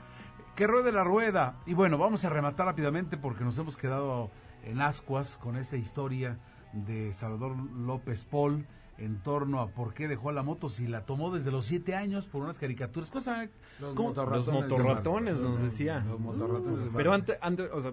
[0.56, 1.56] Que Ruede la Rueda.
[1.66, 4.30] Y bueno, vamos a rematar rápidamente porque nos hemos quedado
[4.62, 6.38] en ascuas con esta historia
[6.72, 11.34] de Salvador López Paul en torno a por qué dejó la moto si la tomó
[11.34, 13.10] desde los siete años por unas caricaturas.
[13.10, 13.48] Cosa,
[13.80, 14.10] Los ¿cómo?
[14.10, 16.04] motorratones Los motorratones nos decía.
[16.06, 17.92] Los motorratones de Pero antes, antes, o sea,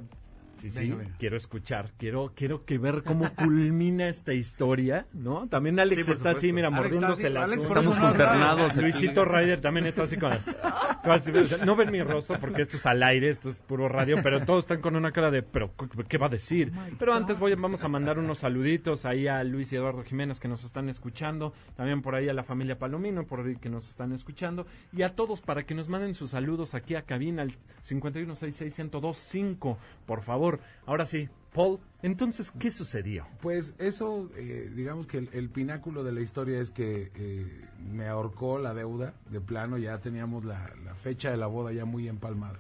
[0.62, 1.16] sí, sí, Venga, venga.
[1.18, 5.48] quiero escuchar, quiero, quiero que ver cómo culmina esta historia, ¿no?
[5.48, 8.76] También Alex Sí, está así, mira, mordiéndose las Estamos consternados.
[8.76, 10.32] Luisito Ryder también está así con...
[11.66, 14.66] no ven mi rostro porque esto es al aire, esto es puro radio, pero todos
[14.66, 15.74] están con una cara de, pero
[16.08, 16.72] ¿qué va a decir?
[17.00, 20.48] Pero antes voy, vamos a mandar unos saluditos ahí a Luis y Eduardo Jiménez que
[20.48, 24.12] nos están escuchando, también por ahí a la familia Palomino por ahí que nos están
[24.14, 27.54] escuchando y a todos para que nos manden sus saludos aquí a cabina al
[27.84, 30.51] 5166125, por favor.
[30.86, 33.28] Ahora sí, Paul, entonces, ¿qué sucedió?
[33.42, 38.58] Pues eso, eh, digamos que el, pináculo de la historia es que eh, me ahorcó
[38.58, 42.60] la deuda de plano, ya teníamos la, la fecha de la boda ya muy empalmada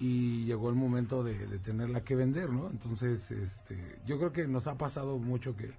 [0.00, 2.70] y llegó el momento de, de tenerla que vender, ¿no?
[2.70, 5.72] Entonces, este, yo creo que nos ha pasado mucho que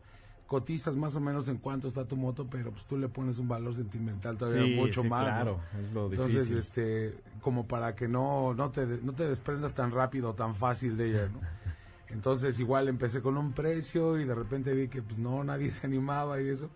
[0.51, 3.47] cotizas más o menos en cuánto está tu moto, pero pues tú le pones un
[3.47, 5.31] valor sentimental todavía Sí, mucho sí, más, ¿no?
[5.33, 6.57] claro, es lo Entonces, difícil.
[6.57, 11.09] este, como para que no, no te, no te desprendas tan rápido, tan fácil de
[11.11, 11.39] ella, ¿no?
[12.13, 15.87] Entonces igual empecé con un precio y de repente vi que pues no, nadie se
[15.87, 16.69] animaba y eso.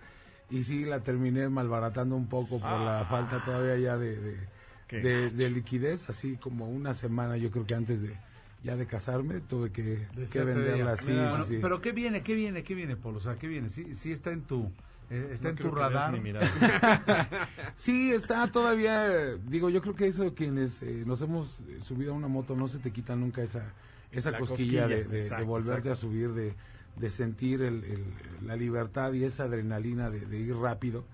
[0.50, 4.38] Y sí, la terminé malbaratando un poco por la falta todavía ya de, de,
[4.88, 8.16] Qué de- de liquidez, así como una semana yo creo que antes de
[8.66, 11.12] ya de casarme tuve que, que venderla así.
[11.12, 11.60] Mira, sí, bueno, sí.
[11.62, 12.22] Pero ¿qué viene?
[12.24, 12.64] ¿Qué viene?
[12.64, 13.18] ¿Qué viene, Paul?
[13.18, 13.70] O sea, ¿qué viene?
[13.70, 14.72] Sí, sí está en tu,
[15.12, 16.20] eh, está No en tu radar.
[17.76, 22.16] Sí, está todavía, digo, yo creo que eso quienes eh, nos hemos eh, subido a
[22.16, 23.72] una moto no se te quita nunca esa
[24.12, 25.92] esa La cosquilla, cosquilla, de, de- de exacto, volverte exacto.
[25.92, 26.54] a subir, de,
[26.96, 31.06] de sentir el, el- la libertad y esa adrenalina de, de ir rápido.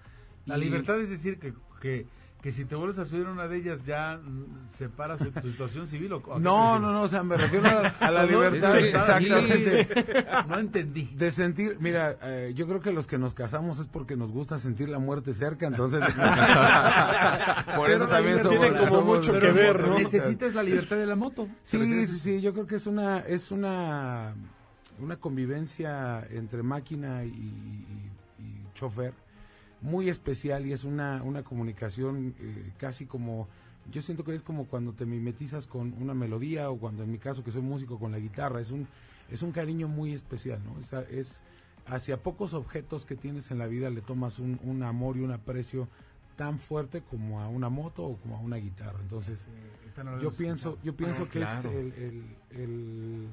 [0.45, 2.05] La Y- libertad es decir que, que,
[2.41, 5.41] que si te vuelves a subir a una de ellas ya mm, separas tu, tu
[5.51, 8.09] situación civil o ¿a qué te No, no, no, o sea, me refiero a, a
[8.11, 10.25] la libertad, sí, exactamente.
[10.47, 11.05] No entendí.
[11.15, 14.57] De sentir, mira, eh, yo creo que los que nos casamos es porque nos gusta
[14.59, 15.99] sentir la muerte cerca, entonces
[17.75, 19.97] por eso Pero también somos, tiene como somos- mucho que ver, ¿no?
[19.99, 21.45] Necesitas la libertad de la moto.
[21.45, 24.33] ¿Te Sí, sí, sí, yo creo que es una es una
[24.99, 29.13] una convivencia entre máquina y, y- y chofer
[29.81, 33.47] muy especial y es una una comunicación eh, casi como
[33.91, 37.17] yo siento que es como cuando te mimetizas con una melodía o cuando en mi
[37.17, 38.87] caso que soy músico con la guitarra es un
[39.31, 40.77] es un cariño muy especial, ¿no?
[40.79, 41.41] Es, es
[41.87, 45.31] hacia pocos objetos que tienes en la vida le tomas un, un amor y un
[45.31, 45.87] aprecio
[46.35, 48.99] tan fuerte como a una moto o como a una guitarra.
[49.01, 49.39] Entonces,
[50.03, 51.69] no yo pienso, yo pienso Ah, que claro.
[51.69, 53.27] es el, el- el-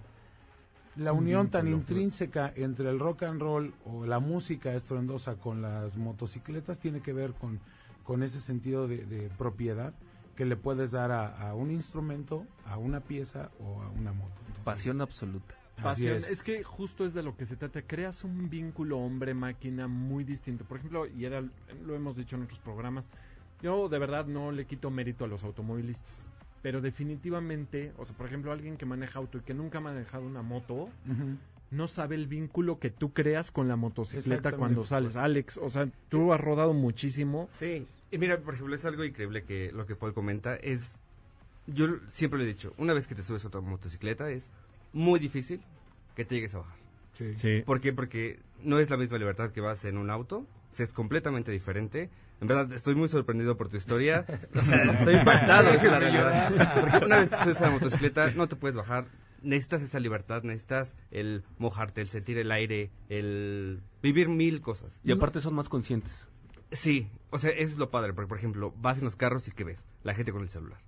[0.98, 5.96] la unión tan intrínseca entre el rock and roll o la música estruendosa con las
[5.96, 7.60] motocicletas tiene que ver con,
[8.04, 9.94] con ese sentido de, de propiedad
[10.36, 14.34] que le puedes dar a, a un instrumento, a una pieza o a una moto.
[14.40, 15.54] Entonces, Pasión absoluta.
[15.82, 16.16] Pasión.
[16.16, 16.30] es.
[16.30, 16.42] Es.
[16.42, 17.82] que justo es de lo que se trata.
[17.82, 20.64] Creas un vínculo hombre-máquina muy distinto.
[20.64, 21.42] Por ejemplo, y era,
[21.84, 23.08] lo hemos dicho en otros programas,
[23.62, 26.24] yo de verdad no le quito mérito a los automovilistas.
[26.62, 30.24] Pero definitivamente, o sea, por ejemplo, alguien que maneja auto y que nunca ha manejado
[30.24, 30.88] una moto,
[31.70, 35.16] no sabe el vínculo que tú creas con la motocicleta cuando sales.
[35.16, 37.46] Alex, o sea, tú has rodado muchísimo.
[37.50, 41.00] Sí, y mira, por ejemplo, es algo increíble que lo que Paul comenta es,
[41.66, 44.50] yo siempre lo he dicho, una vez que te subes a otra motocicleta es
[44.92, 45.60] muy difícil
[46.16, 46.78] que te llegues a bajar.
[47.12, 47.34] Sí.
[47.36, 47.62] Sí.
[47.66, 47.92] ¿Por qué?
[47.92, 51.52] Porque no es la misma libertad que vas en un auto, o sea, es completamente
[51.52, 52.10] diferente.
[52.40, 54.24] En verdad, estoy muy sorprendido por tu historia.
[54.54, 56.80] O sea, estoy impactado, es la realidad.
[56.80, 59.06] Porque una vez que subes a la motocicleta, no te puedes bajar.
[59.42, 65.00] Necesitas esa libertad, necesitas el mojarte, el sentir el aire, el vivir mil cosas.
[65.04, 66.12] Y aparte son más conscientes.
[66.72, 69.52] Sí, o sea, eso es lo padre, porque por ejemplo, vas en los carros y
[69.52, 69.86] ¿qué ves?
[70.02, 70.80] La gente con el celular.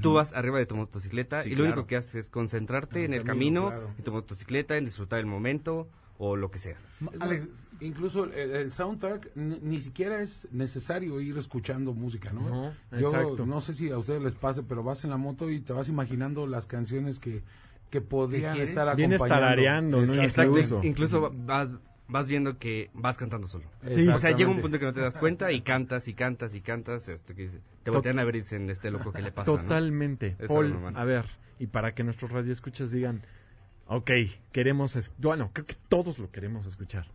[0.00, 1.72] Tú vas arriba de tu motocicleta Sí, y lo claro.
[1.74, 3.94] único que haces es concentrarte En en el el camino, camino, claro.
[3.98, 5.88] en tu motocicleta, en disfrutar el momento
[6.18, 6.76] o lo que sea.
[7.00, 7.48] Más,
[7.80, 12.42] incluso el, el soundtrack ni, ni siquiera es necesario ir escuchando música, ¿no?
[12.90, 13.46] No, Yo exacto.
[13.46, 15.88] no sé si a ustedes les pase, pero vas en la moto y te vas
[15.88, 17.42] imaginando las canciones que,
[17.90, 19.46] que podrían estar Vienes acompañando.
[19.46, 20.22] tarareando, ¿no?
[20.22, 20.80] Exacto, Incluso.
[20.84, 21.70] incluso vas,
[22.08, 23.64] vas viendo que vas cantando solo.
[23.88, 24.06] Sí.
[24.08, 26.60] O sea, llega un punto que no te das cuenta y cantas y cantas y
[26.60, 27.50] cantas hasta que
[27.82, 29.50] te voltean a ver y dicen, este loco, ¿qué le pasa?
[29.50, 29.58] no?
[29.58, 30.36] Totalmente.
[30.38, 31.26] Es Paul, a ver,
[31.58, 33.22] y para que nuestros radioescuchas digan,
[33.96, 34.10] ok,
[34.52, 37.06] queremos, es- bueno, creo que todos lo queremos escuchar.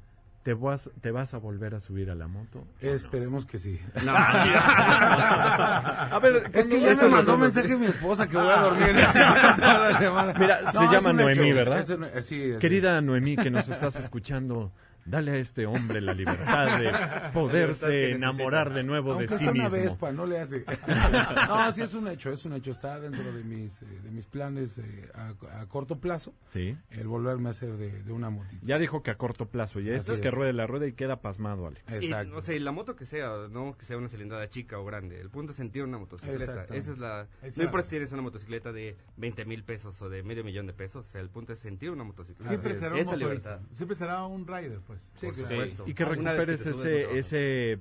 [0.44, 2.64] ¿Te vas, ¿Te vas a volver a subir a la moto?
[2.80, 3.82] Esperemos que sí.
[4.06, 8.62] No, a ver, es que ya lo mandó tomo- mensaje mi esposa que voy a
[8.62, 10.34] dormir en el sillón toda la semana.
[10.40, 11.80] Mira, se No, llama un hecho, Noemí, ¿verdad?
[11.80, 14.72] es un- eh, sí, es- Querida Noemí, que nos estás escuchando,
[15.08, 19.52] dale a este hombre la libertad de poderse enamorar de nuevo Aunque de sí sea
[19.52, 19.78] una mismo.
[19.84, 20.66] Vespa, no le hace.
[21.48, 22.72] no, sí es un hecho, es un hecho.
[22.72, 26.78] Está dentro de mis, eh, de mis planes eh, a, a corto plazo Sí.
[26.90, 28.62] el volverme a hacer de, de una motita.
[28.66, 30.34] Ya dijo que a corto plazo, ya esto Así es que es.
[30.34, 31.84] ruede la rueda y queda pasmado, Alex.
[31.90, 32.38] Y, Exacto.
[32.38, 35.20] o sea, y la moto que sea, no que sea una cilindrada chica o grande.
[35.20, 36.66] El punto es sentir una motocicleta.
[36.74, 37.28] Esa es la.
[37.42, 37.86] Esa no importa es.
[37.86, 41.06] si tienes una motocicleta de 20 mil pesos o de medio millón de pesos.
[41.06, 42.50] O sea, el punto es sentir una motocicleta.
[42.50, 43.08] Siempre será es.
[43.08, 43.60] un Esa libertad.
[43.74, 44.97] Siempre será un rider, pues.
[45.16, 45.50] Sí, Por claro.
[45.50, 45.84] supuesto.
[45.88, 47.80] Y que recuperes ese, no ese,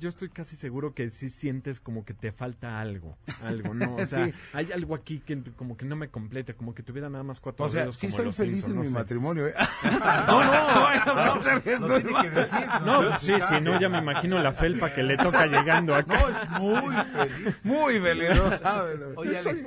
[0.00, 3.94] yo estoy casi seguro que sí sientes como que te falta algo, algo, ¿no?
[3.96, 4.34] O sea, Sí.
[4.52, 7.64] hay algo aquí que como que no me completa, como que tuviera nada más cuatro
[7.64, 8.94] O sea, sí soy feliz en no mi sé.
[8.94, 9.46] matrimonio.
[9.46, 9.54] ¿eh?
[10.26, 11.34] no, no, no.
[11.36, 12.66] No tiene que decir.
[12.84, 16.20] No, pues sí, si no, ya me imagino la felpa que le toca llegando acá.
[16.20, 17.64] No, es muy feliz.
[17.64, 19.64] Muy feliz, no Oye, Alex,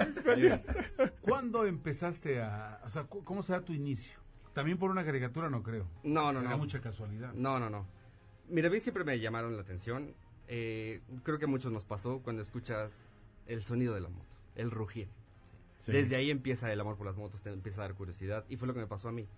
[1.22, 2.82] ¿cuándo empezaste a...
[2.86, 4.20] O sea, ¿cómo será tu inicio?
[4.60, 5.88] También por una caricatura no creo.
[6.03, 6.57] No, no, Será no.
[6.57, 7.32] mucha casualidad.
[7.34, 7.86] No, no, no.
[8.49, 10.14] Mira, a mí siempre me llamaron la atención.
[10.49, 13.05] Eh, creo que a muchos nos pasó cuando escuchas
[13.47, 15.07] el sonido de la moto, el rugir.
[15.86, 15.93] Sí.
[15.93, 18.43] Desde ahí empieza el amor por las motos, te empieza a dar curiosidad.
[18.49, 19.30] Y fue lo que me pasó a mí.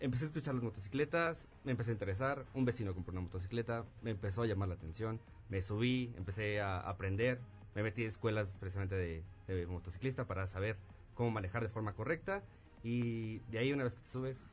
[0.00, 2.44] Empecé a escuchar las motocicletas, me empecé a interesar.
[2.52, 5.18] Un vecino compró una motocicleta, me empezó a llamar la atención.
[5.48, 7.40] Me subí, empecé a aprender.
[7.74, 10.76] Me metí a escuelas precisamente de, de motociclista para saber
[11.14, 12.42] cómo manejar de forma correcta.
[12.82, 14.44] Y de ahí, una vez que te subes,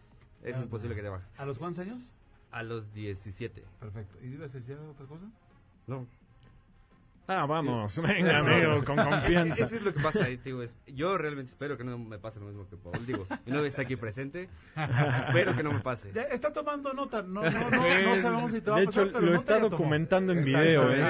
[0.46, 1.32] es Ah, imposible que te bajes.
[1.38, 2.02] ¿A los cuántos años?
[2.52, 3.64] A los 17.
[3.80, 4.18] Perfecto.
[4.24, 5.26] ¿Y ibas a decir otra cosa?
[5.88, 6.08] No.
[7.28, 9.66] Ah, vamos, venga, amigo, con confianza.
[9.66, 12.46] Eso es lo que pasa digo, es, yo realmente espero que no me pase lo
[12.46, 14.50] mismo que Paul, digo, mi novia está aquí presente,
[15.28, 16.12] espero que no me pase.
[16.14, 17.22] Ya está tomando nota.
[17.24, 19.38] No, no, no, no sabemos si te va De a pasar, hecho, pero lo no
[19.38, 21.04] está documentando en video, eh.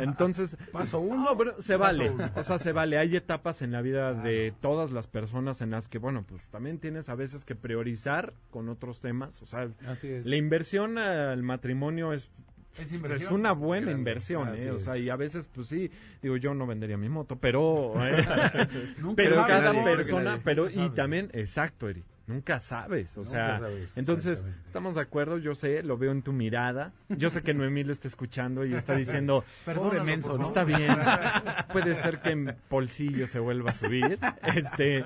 [0.00, 1.24] Entonces, Paso uno.
[1.30, 2.10] no, pero se vale.
[2.10, 2.30] uno.
[2.34, 2.98] O sea, se vale.
[2.98, 6.78] Hay etapas en la vida de todas las personas en las que, bueno, pues también
[6.78, 9.40] tienes a veces que priorizar con otros temas.
[9.42, 10.26] O sea, Así es.
[10.26, 12.30] la inversión al matrimonio es
[12.78, 13.22] Es inversión.
[13.28, 13.98] es una buena Grande.
[14.00, 14.70] inversión, Así ¿eh?
[14.70, 15.90] O sea, y a veces, pues sí,
[16.22, 18.24] digo, yo no vendería mi moto, pero, eh,
[18.98, 23.58] Nunca pero cada nadie, persona, pero y también, exacto, Eri, nunca sabes, o Nunca sea,
[23.58, 27.52] sabes, entonces, estamos de acuerdo, yo sé, lo veo en tu mirada, yo sé que
[27.52, 30.46] Noemí lo está escuchando y está diciendo, Pobre menso, ¿no?
[30.46, 30.96] está bien,
[31.72, 35.04] puede ser que en Polsillo se vuelva a subir, este,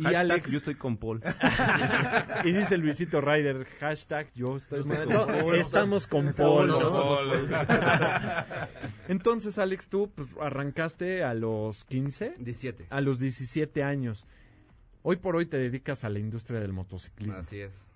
[0.00, 1.20] y Hashtag, Alex, yo estoy con Paul.
[2.44, 5.56] y dice Luisito Ryder, hashtag, yo estoy, no, con Paul.
[5.56, 7.50] estamos con Estamos Paul.
[7.50, 7.68] Paul.
[9.08, 12.86] Entonces, Alex, tú pues, arrancaste a los 15, 17.
[12.88, 14.26] a los 17 años.
[15.02, 17.38] Hoy por hoy te dedicas a la industria del motociclismo.
[17.38, 17.86] Así es.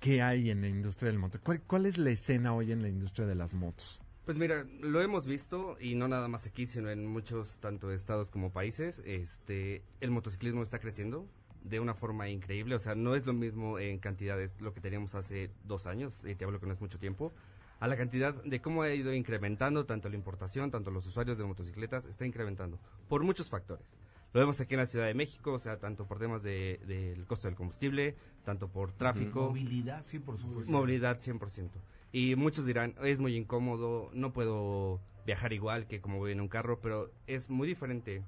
[0.00, 1.38] ¿Qué hay en la industria del moto?
[1.42, 4.00] ¿Cuál, cuál es la escena hoy en la industria de las motos?
[4.24, 8.30] Pues mira, lo hemos visto y no nada más aquí, sino en muchos tanto estados
[8.30, 9.00] como países.
[9.04, 11.28] Este, el motociclismo está creciendo
[11.62, 15.14] de una forma increíble, o sea, no es lo mismo en cantidades lo que teníamos
[15.14, 17.32] hace dos años, y te hablo que no es mucho tiempo,
[17.80, 21.44] a la cantidad de cómo ha ido incrementando tanto la importación, tanto los usuarios de
[21.44, 22.78] motocicletas, está incrementando
[23.08, 23.86] por muchos factores.
[24.34, 27.24] Lo vemos aquí en la Ciudad de México, o sea, tanto por temas de- del
[27.24, 29.46] costo del combustible, tanto por tráfico.
[29.48, 30.70] Movilidad, sí, por supuesto.
[30.72, 31.78] Movilidad 100%.
[32.10, 36.48] Y muchos dirán, es muy incómodo, no puedo viajar igual que como voy en un
[36.48, 38.22] carro, pero es muy diferente,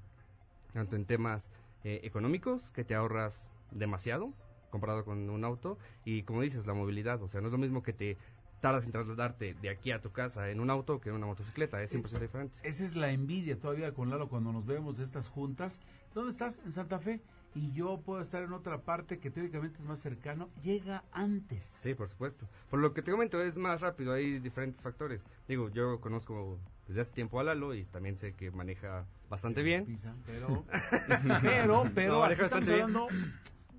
[0.72, 1.50] tanto en temas
[1.84, 4.32] eh, económicos, que te ahorras demasiado
[4.70, 7.82] comparado con un auto, y como dices, la movilidad, o sea, no es lo mismo
[7.82, 8.16] que te
[8.60, 11.82] tardas en trasladarte de aquí a tu casa en un auto que en una motocicleta,
[11.82, 12.54] es 100% diferente.
[12.62, 15.78] Esa es la envidia todavía con Lalo cuando nos vemos de estas juntas.
[16.14, 16.58] ¿Dónde estás?
[16.64, 17.20] En Santa Fe.
[17.54, 20.50] Y yo puedo estar en otra parte que teóricamente es más cercano.
[20.62, 21.72] Llega antes.
[21.78, 22.46] Sí, por supuesto.
[22.68, 25.24] Por lo que te comento, es más rápido, hay diferentes factores.
[25.48, 29.86] Digo, yo conozco desde hace tiempo a Lalo y también sé que maneja bastante bien.
[29.86, 30.64] Pisa, pero,
[31.42, 32.86] pero, pero, No, aquí maneja bastante bien.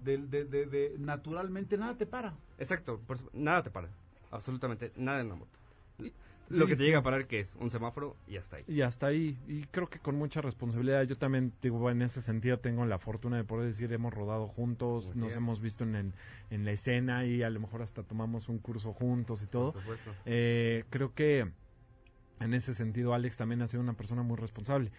[0.01, 2.33] de, de, de, de naturalmente nada te para.
[2.57, 3.89] Exacto, por nada te para.
[4.31, 5.51] Absolutamente nada en la moto.
[6.49, 6.67] Lo Sí.
[6.71, 7.57] que te llega a parar, que es?
[7.59, 8.63] Un semáforo y hasta ahí.
[8.69, 11.03] Y hasta ahí, y creo que con mucha responsabilidad.
[11.03, 15.13] Yo también, digo, en ese sentido tengo la fortuna de poder decir, hemos rodado juntos,
[15.17, 16.13] nos hemos visto en, el-
[16.49, 19.73] en la escena y a lo mejor hasta tomamos un curso juntos y todo.
[19.73, 20.11] Por supuesto.
[20.25, 21.51] Eh, creo que
[22.39, 24.91] en ese sentido Alex también ha sido una persona muy responsable.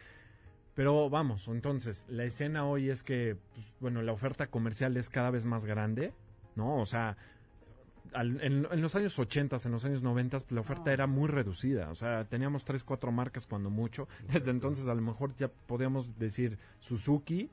[0.75, 5.31] Pero vamos, entonces, la escena hoy es que, pues, bueno, la oferta comercial es cada
[5.31, 6.13] vez más grande,
[6.57, 6.77] ¿no?
[6.77, 7.17] O sea,
[8.15, 11.29] al- en, en los años 80, en los años 90, pues, la oferta era muy
[11.29, 11.91] reducida.
[11.91, 14.09] O sea, teníamos tres, cuatro marcas cuando mucho.
[14.33, 17.51] Desde entonces, a lo mejor ya podíamos decir Suzuki.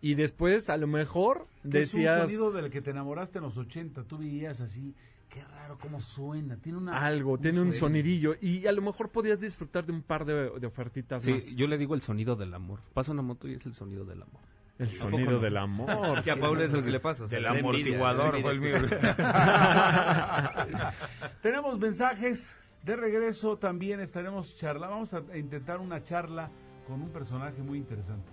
[0.00, 3.44] Y después, a lo mejor, Que es un decías sonido del que te enamoraste en
[3.44, 4.04] los 80.
[4.04, 4.94] Tú veías así,
[5.30, 6.56] qué raro cómo suena.
[6.58, 8.34] Tiene una, algo, tiene un sonidillo.
[8.40, 11.44] Y a lo mejor podías disfrutar de un par de, de ofertitas más.
[11.44, 12.80] Sí, yo le digo el sonido del amor.
[12.92, 14.42] Pasa una moto y es el sonido del amor.
[14.78, 15.38] El ¿A poco sonido no?
[15.38, 15.88] del amor.
[16.24, 17.24] Que a Paul es el que le pasa.
[17.24, 18.76] o sea, envidia, amortiguador fue el mío.
[21.42, 23.56] Tenemos mensajes de regreso.
[23.58, 24.88] También estaremos charla.
[24.88, 26.50] Vamos a intentar una charla
[26.86, 28.30] con un personaje muy interesante.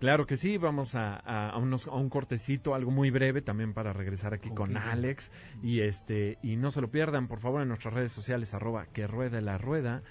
[0.00, 3.74] Claro que sí, vamos a, a- a unos- a un cortecito, algo muy breve también
[3.74, 4.76] para regresar aquí ¿Con?
[4.76, 5.32] Alex.
[5.62, 9.06] Y este y no se lo pierdan, por favor, en nuestras redes sociales, arroba que
[9.08, 10.02] ruede la rueda.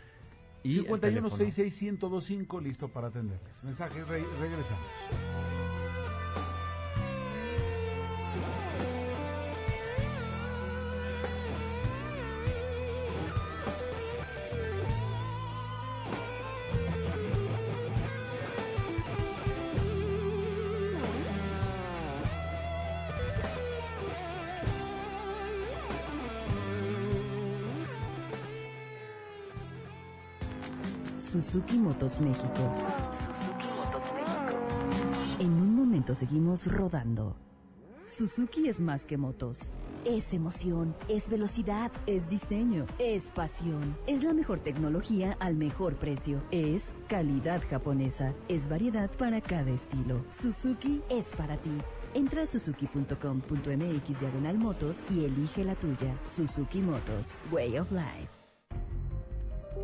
[0.64, 1.30] Y el 51 teléfono.
[1.38, 3.64] 66 1025 listo para atenderles.
[3.64, 4.86] Mensajes, re- regresamos.
[31.98, 32.76] Motos México.
[35.40, 37.36] En un momento seguimos rodando.
[38.06, 39.74] Suzuki es más que motos.
[40.06, 43.98] Es emoción, es velocidad, es diseño, es pasión.
[44.06, 46.44] Es la mejor tecnología al mejor precio.
[46.52, 48.36] Es calidad japonesa.
[48.48, 50.24] Es variedad para cada estilo.
[50.30, 51.82] Suzuki es para ti.
[52.14, 56.16] Entra a suzuki.com.mx diagonal motos y elige la tuya.
[56.30, 58.37] Suzuki Motos, Way of Life.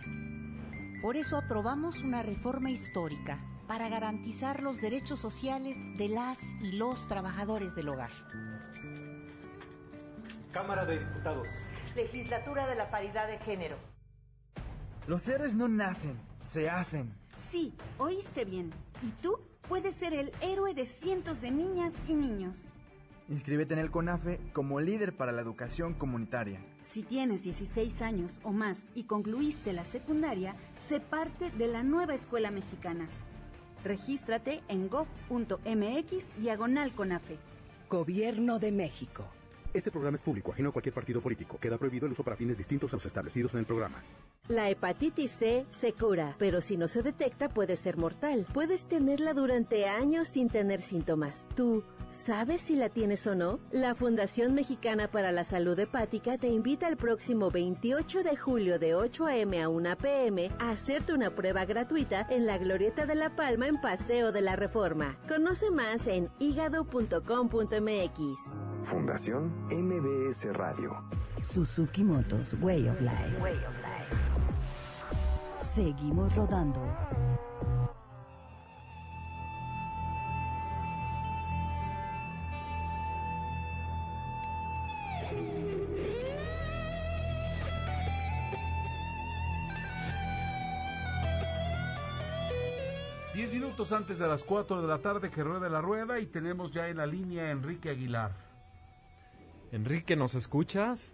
[1.01, 7.05] Por eso aprobamos una reforma histórica para garantizar los derechos sociales de las y los
[7.09, 8.11] trabajadores del hogar.
[10.53, 11.49] Cámara de Diputados.
[11.95, 13.77] Legislatura de la Paridad de Género.
[15.07, 17.09] Los héroes no nacen, se hacen.
[17.37, 18.71] Sí, oíste bien.
[19.01, 19.37] Y tú
[19.67, 22.57] puedes ser el héroe de cientos de niñas y niños.
[23.29, 26.59] Inscríbete en el CONAFE como líder para la educación comunitaria.
[26.83, 32.13] Si tienes 16 años o más y concluiste la secundaria, sé parte de la nueva
[32.13, 33.07] escuela mexicana.
[33.83, 37.37] Regístrate en gov.mx diagonal CONAFE.
[37.89, 39.27] Gobierno de México.
[39.75, 41.57] Este programa es público, ajeno a cualquier partido político.
[41.59, 44.01] Queda prohibido el uso para fines distintos a los establecidos en el programa.
[44.47, 48.45] La hepatitis C se cura, pero si no se detecta puede ser mortal.
[48.53, 51.45] Puedes tenerla durante años sin tener síntomas.
[51.55, 51.83] ¿Tú
[52.25, 53.59] sabes si la tienes o no?
[53.69, 58.95] La Fundación Mexicana para la Salud Hepática te invita el próximo 28 de julio de
[58.95, 59.61] 8 a.m.
[59.61, 60.51] a 1 p.m.
[60.57, 64.55] a hacerte una prueba gratuita en la Glorieta de la Palma en Paseo de la
[64.55, 65.17] Reforma.
[65.27, 67.15] Conoce más en hígado.com.mx.
[68.85, 71.03] Fundación MBS Radio.
[71.41, 73.41] Suzuki Motos, Way of Life.
[75.73, 76.79] Seguimos rodando.
[93.33, 96.71] Diez minutos antes de las 4 de la tarde que rueda la rueda y tenemos
[96.71, 98.44] ya en la línea a Enrique Aguilar.
[99.75, 101.13] Enrique, ¿nos escuchas?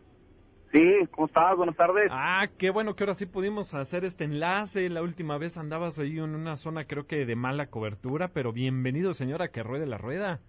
[0.71, 1.57] Sí, ¿cómo estás?
[1.57, 2.09] Buenas tardes.
[2.11, 4.87] Ah, qué bueno que ahora sí pudimos hacer este enlace.
[4.89, 9.15] La última vez andabas ahí en una zona creo que de mala cobertura, pero bienvenido
[9.15, 10.41] señora que ruede la rueda.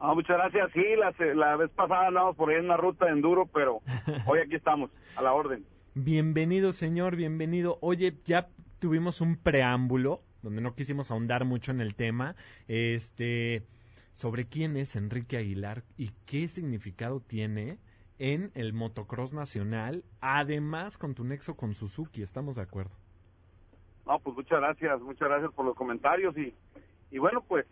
[0.00, 0.70] Ah, muchas gracias.
[0.74, 3.80] Sí, la, la vez pasada andábamos por ahí en una ruta de enduro, pero
[4.26, 5.64] hoy aquí estamos, a la orden.
[5.94, 7.78] Bienvenido señor, bienvenido.
[7.80, 8.48] Oye, ya
[8.80, 12.36] tuvimos un preámbulo donde no quisimos ahondar mucho en el tema.
[12.68, 13.62] Este
[14.14, 17.78] sobre quién es Enrique Aguilar y qué significado tiene
[18.18, 22.92] en el motocross nacional, además con tu nexo con Suzuki, ¿estamos de acuerdo?
[24.06, 26.54] No, pues muchas gracias, muchas gracias por los comentarios y,
[27.10, 27.66] y bueno, pues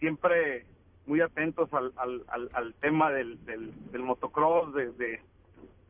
[0.00, 0.66] siempre
[1.06, 5.22] muy atentos al, al, al, tema del, del, motocross desde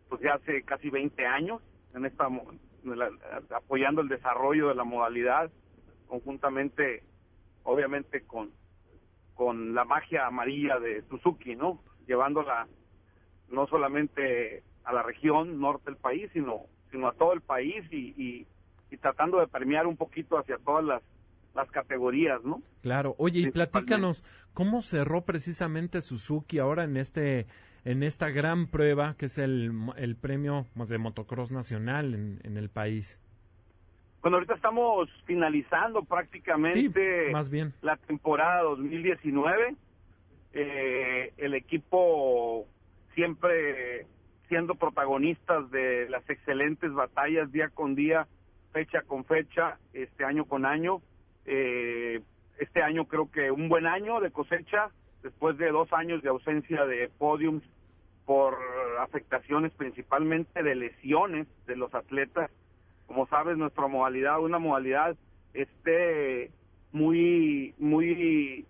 [0.08, 1.62] pues ya hace casi 20 años
[1.94, 2.28] en esta
[3.54, 5.50] apoyando el desarrollo de la modalidad
[6.08, 7.02] conjuntamente
[7.64, 8.50] obviamente con
[9.40, 11.80] con la magia amarilla de Suzuki, ¿no?
[12.06, 12.68] Llevándola
[13.48, 18.46] no solamente a la región norte del país, sino, sino a todo el país y,
[18.90, 21.02] y, tratando de premiar un poquito hacia todas las,
[21.54, 22.60] las categorías, ¿no?
[22.82, 23.14] Claro.
[23.16, 24.22] Oye, y platícanos,
[24.52, 27.46] ¿cómo cerró precisamente Suzuki ahora en este
[27.86, 32.68] en esta gran prueba que es el, el premio de motocross nacional en, en el
[32.68, 33.18] país?
[34.22, 37.72] Bueno, ahorita estamos finalizando prácticamente más bien.
[37.80, 39.76] la temporada 2019.
[40.52, 42.66] Eh, el equipo
[43.14, 44.06] siempre
[44.48, 48.26] siendo protagonistas de las excelentes batallas día con día,
[48.72, 51.00] fecha con fecha, este año con año.
[51.46, 52.20] Eh,
[52.58, 54.90] este año creo que un buen año de cosecha,
[55.22, 57.62] después de dos años de ausencia de podiums
[58.26, 58.58] por
[59.00, 62.50] afectaciones principalmente de lesiones de los atletas
[63.10, 65.16] como sabes, nuestra modalidad, una modalidad
[65.52, 66.52] este
[66.92, 68.64] muy muy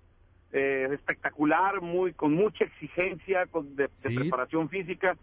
[0.53, 5.15] eh, espectacular, muy con mucha exigencia con, de, preparación física,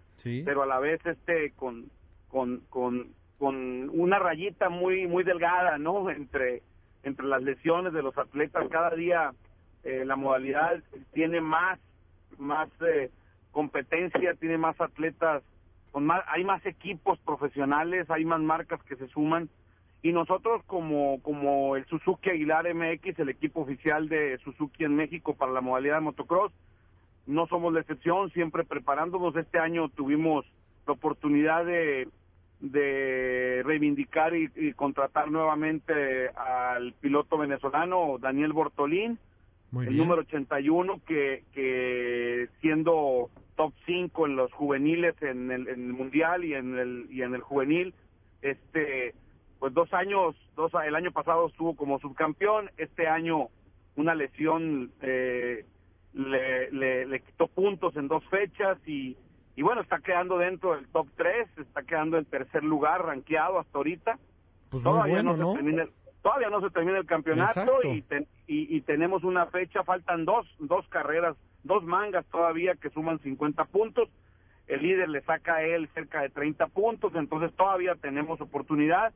[0.46, 1.90] pero a la vez este con,
[2.28, 3.08] con, con,
[3.40, 6.12] con una rayita muy muy delgada, ¿no?
[6.12, 6.62] Entre
[7.02, 9.32] entre las lesiones de los atletas cada día
[9.84, 11.80] eh, la modalidad tiene más
[12.38, 13.10] más eh,
[13.50, 15.42] competencia, tiene más atletas
[16.28, 19.50] hay más equipos profesionales, hay más marcas que se suman
[20.02, 25.36] y nosotros como como el Suzuki Aguilar MX, el equipo oficial de Suzuki en México
[25.36, 26.52] para la modalidad de motocross,
[27.28, 29.36] no somos la excepción, siempre preparándonos.
[29.36, 30.46] Este año tuvimos
[30.88, 32.08] la oportunidad de,
[32.62, 39.20] de reivindicar y, contratar nuevamente al piloto venezolano Daniel Bortolín,
[39.74, 46.54] el número 81, que, que siendo top 5 en los juveniles en el, mundial y
[46.54, 47.94] en el y en el juvenil
[48.42, 49.16] este
[49.60, 53.50] pues dos años dos el año pasado estuvo como subcampeón este año
[53.96, 55.66] una lesión eh,
[56.14, 59.18] le, le, quitó puntos en dos fechas y,
[59.56, 63.78] y bueno está quedando dentro del top 3 está quedando en tercer lugar rankeado hasta
[63.78, 64.20] ahorita.
[64.70, 65.88] Pues todavía no, Se termina,
[66.28, 68.04] todavía no se termina el campeonato y,
[68.48, 73.64] y, y tenemos una fecha faltan dos dos carreras dos mangas todavía que suman 50
[73.66, 74.10] puntos.
[74.68, 79.14] El líder le saca a él cerca de 30 puntos, entonces todavía tenemos oportunidad.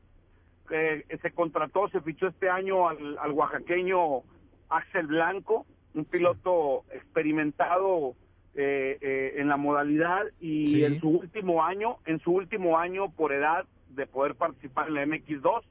[0.70, 4.22] Eh, se contrató, se fichó este año al, al oaxaqueño
[4.70, 8.14] Axel Blanco, un piloto experimentado
[8.54, 13.32] eh, eh, en la modalidad y en su último año, en su último año por
[13.32, 15.62] edad de poder participar en la MX2,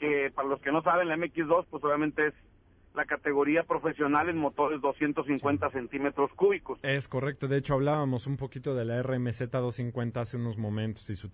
[0.00, 2.34] que para los que no saben la MX2 pues obviamente es
[2.94, 6.80] la categoría profesional en motores 250 centímetros cúbicos.
[6.82, 11.14] Es correcto, de hecho hablábamos un poquito de la RMZ 250 hace unos momentos y
[11.14, 11.30] su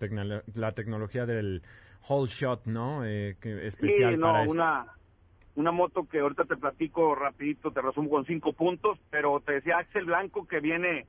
[0.53, 1.63] la tecnología del
[2.07, 3.05] whole shot, ¿no?
[3.05, 4.85] Eh, que especial sí, no, una,
[5.55, 9.77] una moto que ahorita te platico rapidito, te resumo con cinco puntos, pero te decía
[9.79, 11.07] Axel Blanco que viene,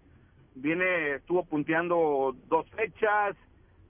[0.55, 3.37] viene, estuvo punteando dos fechas,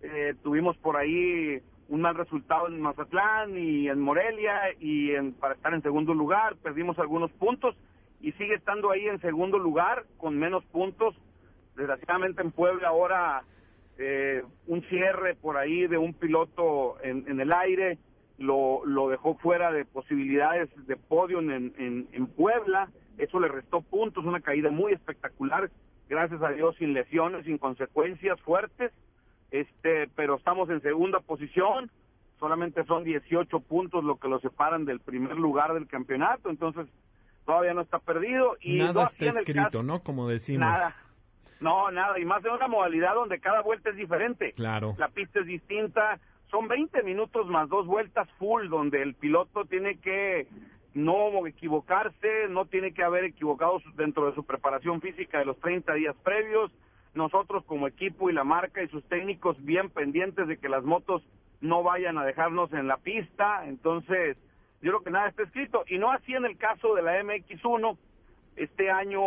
[0.03, 5.55] eh, tuvimos por ahí un mal resultado en Mazatlán y en Morelia y en, para
[5.55, 7.77] estar en segundo lugar, perdimos algunos puntos
[8.21, 11.15] y sigue estando ahí en segundo lugar con menos puntos.
[11.77, 13.43] Desgraciadamente en Puebla ahora
[13.97, 17.99] eh, un cierre por ahí de un piloto en, en el aire
[18.37, 23.81] lo, lo dejó fuera de posibilidades de podio en, en, en Puebla, eso le restó
[23.81, 25.71] puntos, una caída muy espectacular,
[26.09, 28.93] gracias a Dios sin lesiones, sin consecuencias fuertes
[29.51, 31.91] este, pero estamos en segunda posición,
[32.39, 36.87] solamente son 18 puntos lo que lo separan del primer lugar del campeonato, entonces
[37.45, 40.01] todavía no está perdido y nada está escrito, ¿no?
[40.01, 40.69] Como decimos.
[40.69, 40.95] Nada.
[41.61, 44.53] No, nada, y más de una modalidad donde cada vuelta es diferente.
[44.53, 44.95] Claro.
[44.97, 46.21] La pista es distinta,
[46.51, 50.47] son 20 minutos más dos vueltas full donde el piloto tiene que
[50.95, 55.95] no equivocarse, no tiene que haber equivocado dentro de su preparación física de los 30
[55.95, 56.71] días previos.
[57.19, 61.21] Nosotros como equipo y la marca y sus técnicos bien pendientes de que las motos
[61.61, 63.67] no vayan a dejarnos en la pista.
[63.67, 64.37] Entonces,
[64.81, 65.83] yo creo que nada está escrito.
[65.89, 67.99] Y no así en el caso de la MX1.
[68.55, 69.21] Este año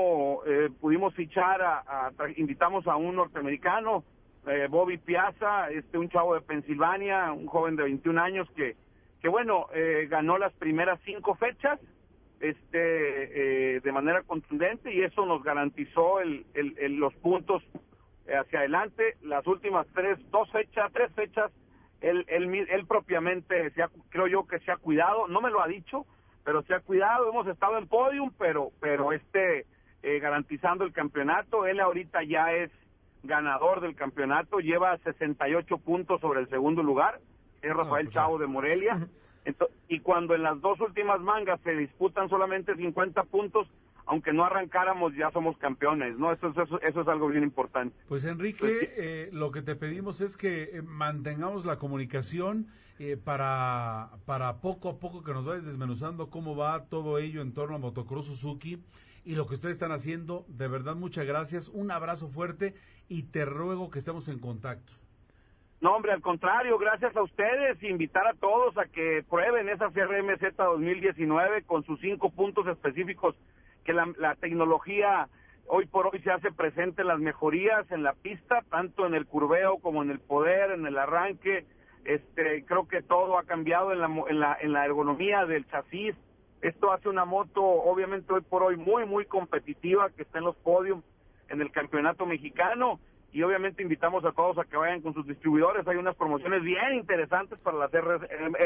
[0.46, 4.06] eh, pudimos fichar, a, invitamos a un norteamericano,
[4.48, 8.78] eh, Bobby Piazza, este un chavo de Pensilvania, un joven de 21 años que,
[9.22, 11.78] que bueno, eh, ganó las primeras cinco fechas
[12.42, 17.64] este eh, de manera contundente y eso nos garantizó el, el- el- los puntos
[18.28, 19.16] hacia adelante.
[19.22, 21.52] Las últimas tres, dos fechas, tres fechas,
[22.02, 25.62] él, él, él propiamente, se ha- creo yo que se ha cuidado, no me lo
[25.62, 26.06] ha dicho,
[26.44, 29.66] pero se ha cuidado, hemos estado en podium, pero, pero este,
[30.02, 32.72] eh, garantizando el campeonato, él ahorita ya es
[33.24, 37.20] ganador del campeonato, lleva 68 puntos sobre el segundo lugar,
[37.62, 39.08] es Rafael Chavo de Morelia,
[39.88, 43.68] Y cuando en las dos últimas mangas se disputan solamente 50 puntos,
[44.06, 46.32] aunque no arrancáramos ya somos campeones, ¿no?
[46.32, 47.96] Eso, es- eso, eso es algo bien importante.
[48.08, 52.68] Pues Enrique, eh, lo que te pedimos es que eh, mantengamos la comunicación
[53.00, 57.54] eh, para, para poco a poco que nos vayas desmenuzando cómo va todo ello en
[57.54, 58.84] torno a Motocross Suzuki
[59.26, 60.46] y lo que ustedes están haciendo.
[60.48, 62.76] De verdad, muchas gracias, un abrazo fuerte
[63.10, 64.94] y te ruego que estemos en contacto.
[65.82, 70.56] No, hombre, al contrario, gracias a ustedes, invitar a todos a que prueben esa CRMZ
[70.56, 73.36] 2019 con sus cinco puntos específicos,
[73.84, 75.28] que la, la tecnología
[75.66, 79.26] hoy por hoy se hace presente en las mejorías en la pista, tanto en el
[79.26, 81.66] curveo como en el poder, en el arranque.
[82.06, 86.16] Este, creo que todo ha cambiado en la, en en la ergonomía del chasis.
[86.62, 90.56] Esto hace una moto, obviamente hoy por hoy, muy, muy competitiva, que está en los
[90.58, 91.00] podios
[91.50, 93.00] en el campeonato mexicano
[93.34, 95.88] y obviamente invitamos a todos a que vayan con sus distribuidores.
[95.88, 98.18] Hay unas promociones bien interesantes para las R-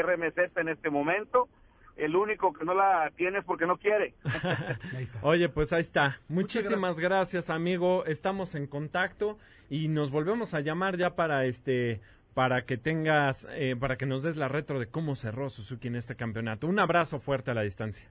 [0.02, 1.48] RMZ en este momento.
[1.96, 4.12] El único que no la tiene es porque no quiere.
[5.22, 6.20] Oye, pues ahí está.
[6.28, 7.48] Muchísimas gracias.
[7.48, 8.04] amigo.
[8.04, 9.38] Estamos en contacto
[9.70, 12.00] y nos volvemos a llamar ya para este
[12.34, 15.96] para que tengas eh, para que nos des la retro de cómo cerró Suzuki en
[15.96, 16.66] este campeonato.
[16.66, 18.06] Un abrazo fuerte a la distancia.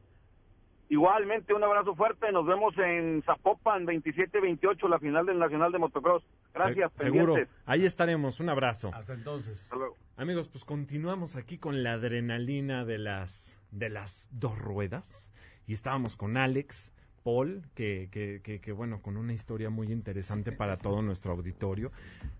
[0.89, 2.31] Igualmente, un abrazo fuerte.
[2.31, 6.23] Nos vemos en Zapopan 27-28, la final del Nacional de Motocross.
[6.53, 7.33] Gracias, Se- seguro.
[7.33, 7.55] pendientes.
[7.65, 8.39] Ahí estaremos.
[8.39, 8.91] Un abrazo.
[8.93, 9.59] Hasta entonces.
[9.63, 9.95] Hasta luego.
[10.17, 15.29] Amigos, pues continuamos aquí con la adrenalina de las de las dos ruedas
[15.67, 20.51] y estábamos con Alex, Paul, que, que, que, que, bueno, con una historia muy interesante
[20.53, 21.91] para todo nuestro auditorio.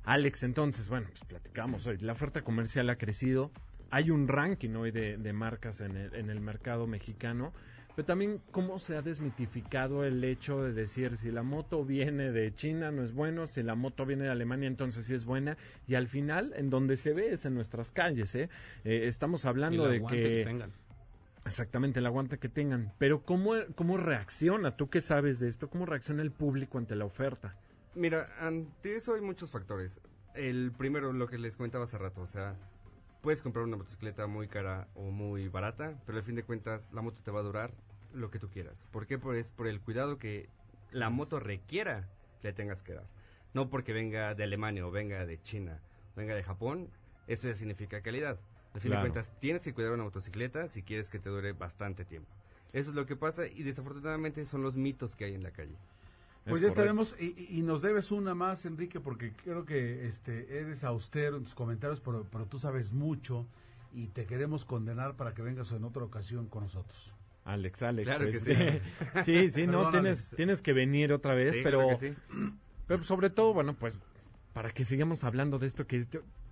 [0.06, 1.98] Alex, entonces, bueno, pues platicamos hoy.
[1.98, 3.52] La oferta comercial ha crecido.
[3.92, 7.52] Hay un ranking hoy de, de marcas en el, en el mercado mexicano.
[7.96, 12.54] Pero también cómo se ha desmitificado el hecho de decir si la moto viene de
[12.54, 15.96] China no es bueno, si la moto viene de Alemania entonces sí es buena y
[15.96, 18.50] al final en donde se ve es en nuestras calles, ¿eh?
[18.84, 20.72] Eh, estamos hablando de que, que tengan.
[21.46, 25.86] exactamente el aguante que tengan, pero cómo cómo reacciona, tú qué sabes de esto, cómo
[25.86, 27.56] reacciona el público ante la oferta.
[27.96, 30.02] Mira, ante eso hay muchos factores.
[30.34, 32.56] El primero, lo que les comentaba hace rato, o sea,
[33.26, 37.02] puedes comprar una motocicleta muy cara o muy barata, pero al fin de cuentas la
[37.02, 37.72] moto te va a durar
[38.14, 38.86] lo que tú quieras.
[38.92, 39.18] ¿Por qué?
[39.18, 40.48] Pues por el cuidado que
[40.92, 42.08] la moto requiera
[42.40, 43.08] que le tengas que dar.
[43.56, 45.80] No porque venga de Alemania o venga de China,
[46.16, 46.92] venga de Japón,
[47.26, 48.38] eso ya significa calidad.
[48.76, 49.06] Al fin Claro.
[49.06, 52.30] de cuentas, tienes que cuidar una motocicleta si quieres que te dure bastante tiempo.
[52.74, 55.76] Eso es lo que pasa y desafortunadamente son los mitos que hay en la calle.
[56.46, 57.02] Pues Es ya correcto.
[57.02, 61.44] estaremos, y, y nos debes una más, Enrique, porque creo que este eres austero en
[61.44, 63.48] tus comentarios, pero, pero tú sabes mucho
[63.94, 67.14] y te queremos condenar para que vengas en otra ocasión con nosotros.
[67.46, 68.08] Alex, Alex.
[68.08, 68.82] Claro que este,
[69.26, 70.36] sí, sí, no, Perdón, tienes, Alex.
[70.36, 72.16] tienes que venir otra vez, Sí, pero, claro que sí.
[72.88, 73.98] pero sobre todo, bueno, pues
[74.54, 76.06] para que sigamos hablando de esto que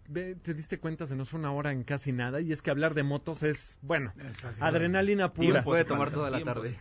[0.03, 2.61] te, ve, te diste cuenta, se nos fue una hora en casi nada y es
[2.61, 4.13] que hablar de motos es, bueno,
[4.59, 5.47] adrenalina pura.
[5.47, 6.75] Tiempo puede tomar toda la tarde.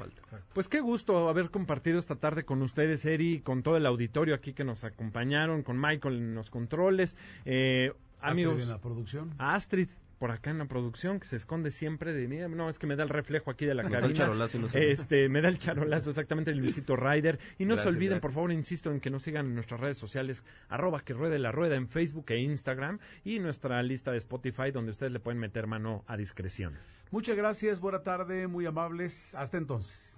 [0.53, 4.53] Pues qué gusto haber compartido esta tarde con ustedes, Eri, con todo el auditorio aquí
[4.53, 7.17] que nos acompañaron, con Michael en los controles.
[7.45, 9.35] Eh, amigos, en la producción.
[9.39, 9.89] a Astrid
[10.23, 12.37] por acá en la producción que se esconde siempre de mí.
[12.55, 14.61] No, es que me da el reflejo aquí de la Nos da el charolazo y
[14.61, 14.93] no ve.
[14.93, 17.41] Este, me da el charolazo exactamente el Luisito Ryder.
[17.59, 18.21] Y no se olviden, gracias.
[18.21, 21.51] por favor, insisto en que nos sigan en nuestras redes sociales, arroba que ruede la
[21.51, 25.67] rueda en Facebook e Instagram y nuestra lista de Spotify donde ustedes le pueden meter
[25.67, 26.79] mano a discreción.
[27.11, 29.35] Muchas gracias, buena tarde, muy amables.
[29.35, 30.17] Hasta entonces.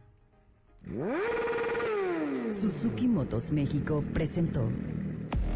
[2.60, 4.70] Suzuki Motos México presentó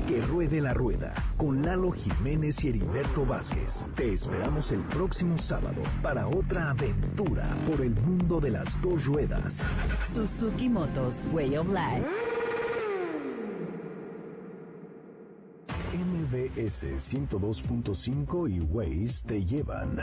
[0.09, 3.85] Que ruede la rueda con Lalo Jiménez y Heriberto Vázquez.
[3.95, 9.67] Te esperamos el próximo sábado para otra aventura por el mundo de las dos ruedas.
[10.11, 12.09] Suzuki Motos Way of Life.
[15.93, 20.01] MBS 102.5 y Waze te llevan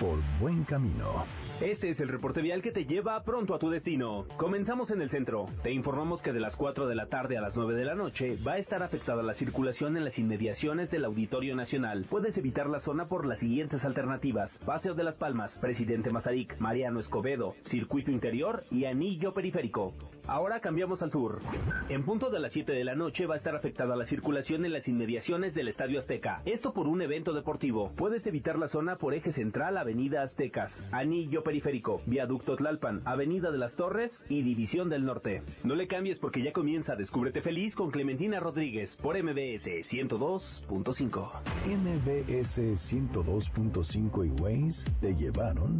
[0.00, 1.24] por buen camino.
[1.60, 4.26] Este es el reporte vial que te lleva pronto a tu destino.
[4.36, 5.46] Comenzamos en el centro.
[5.62, 8.36] Te informamos que de las 4 de la tarde a las 9 de la noche
[8.46, 12.04] va a estar afectada la circulación en las inmediaciones del Auditorio Nacional.
[12.10, 14.58] Puedes evitar la zona por las siguientes alternativas.
[14.66, 19.94] Paseo de las Palmas, Presidente Mazarik, Mariano Escobedo, Circuito Interior y Anillo Periférico.
[20.26, 21.40] Ahora cambiamos al sur.
[21.88, 24.72] En punto de las 7 de la noche va a estar afectada la circulación en
[24.72, 26.42] las inmediaciones del Estadio Azteca.
[26.44, 27.92] Esto por un evento deportivo.
[27.96, 33.58] Puedes evitar la zona por eje central, Avenida Aztecas, Anillo Periférico, Viaducto Tlalpan, Avenida de
[33.58, 35.44] las Torres y División del Norte.
[35.62, 41.30] No le cambies porque ya comienza Descúbrete Feliz con Clementina Rodríguez por MBS 102.5.
[41.66, 45.78] MBS 102.5 y Waze te llevaron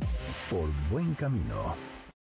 [0.51, 1.75] por buen camino.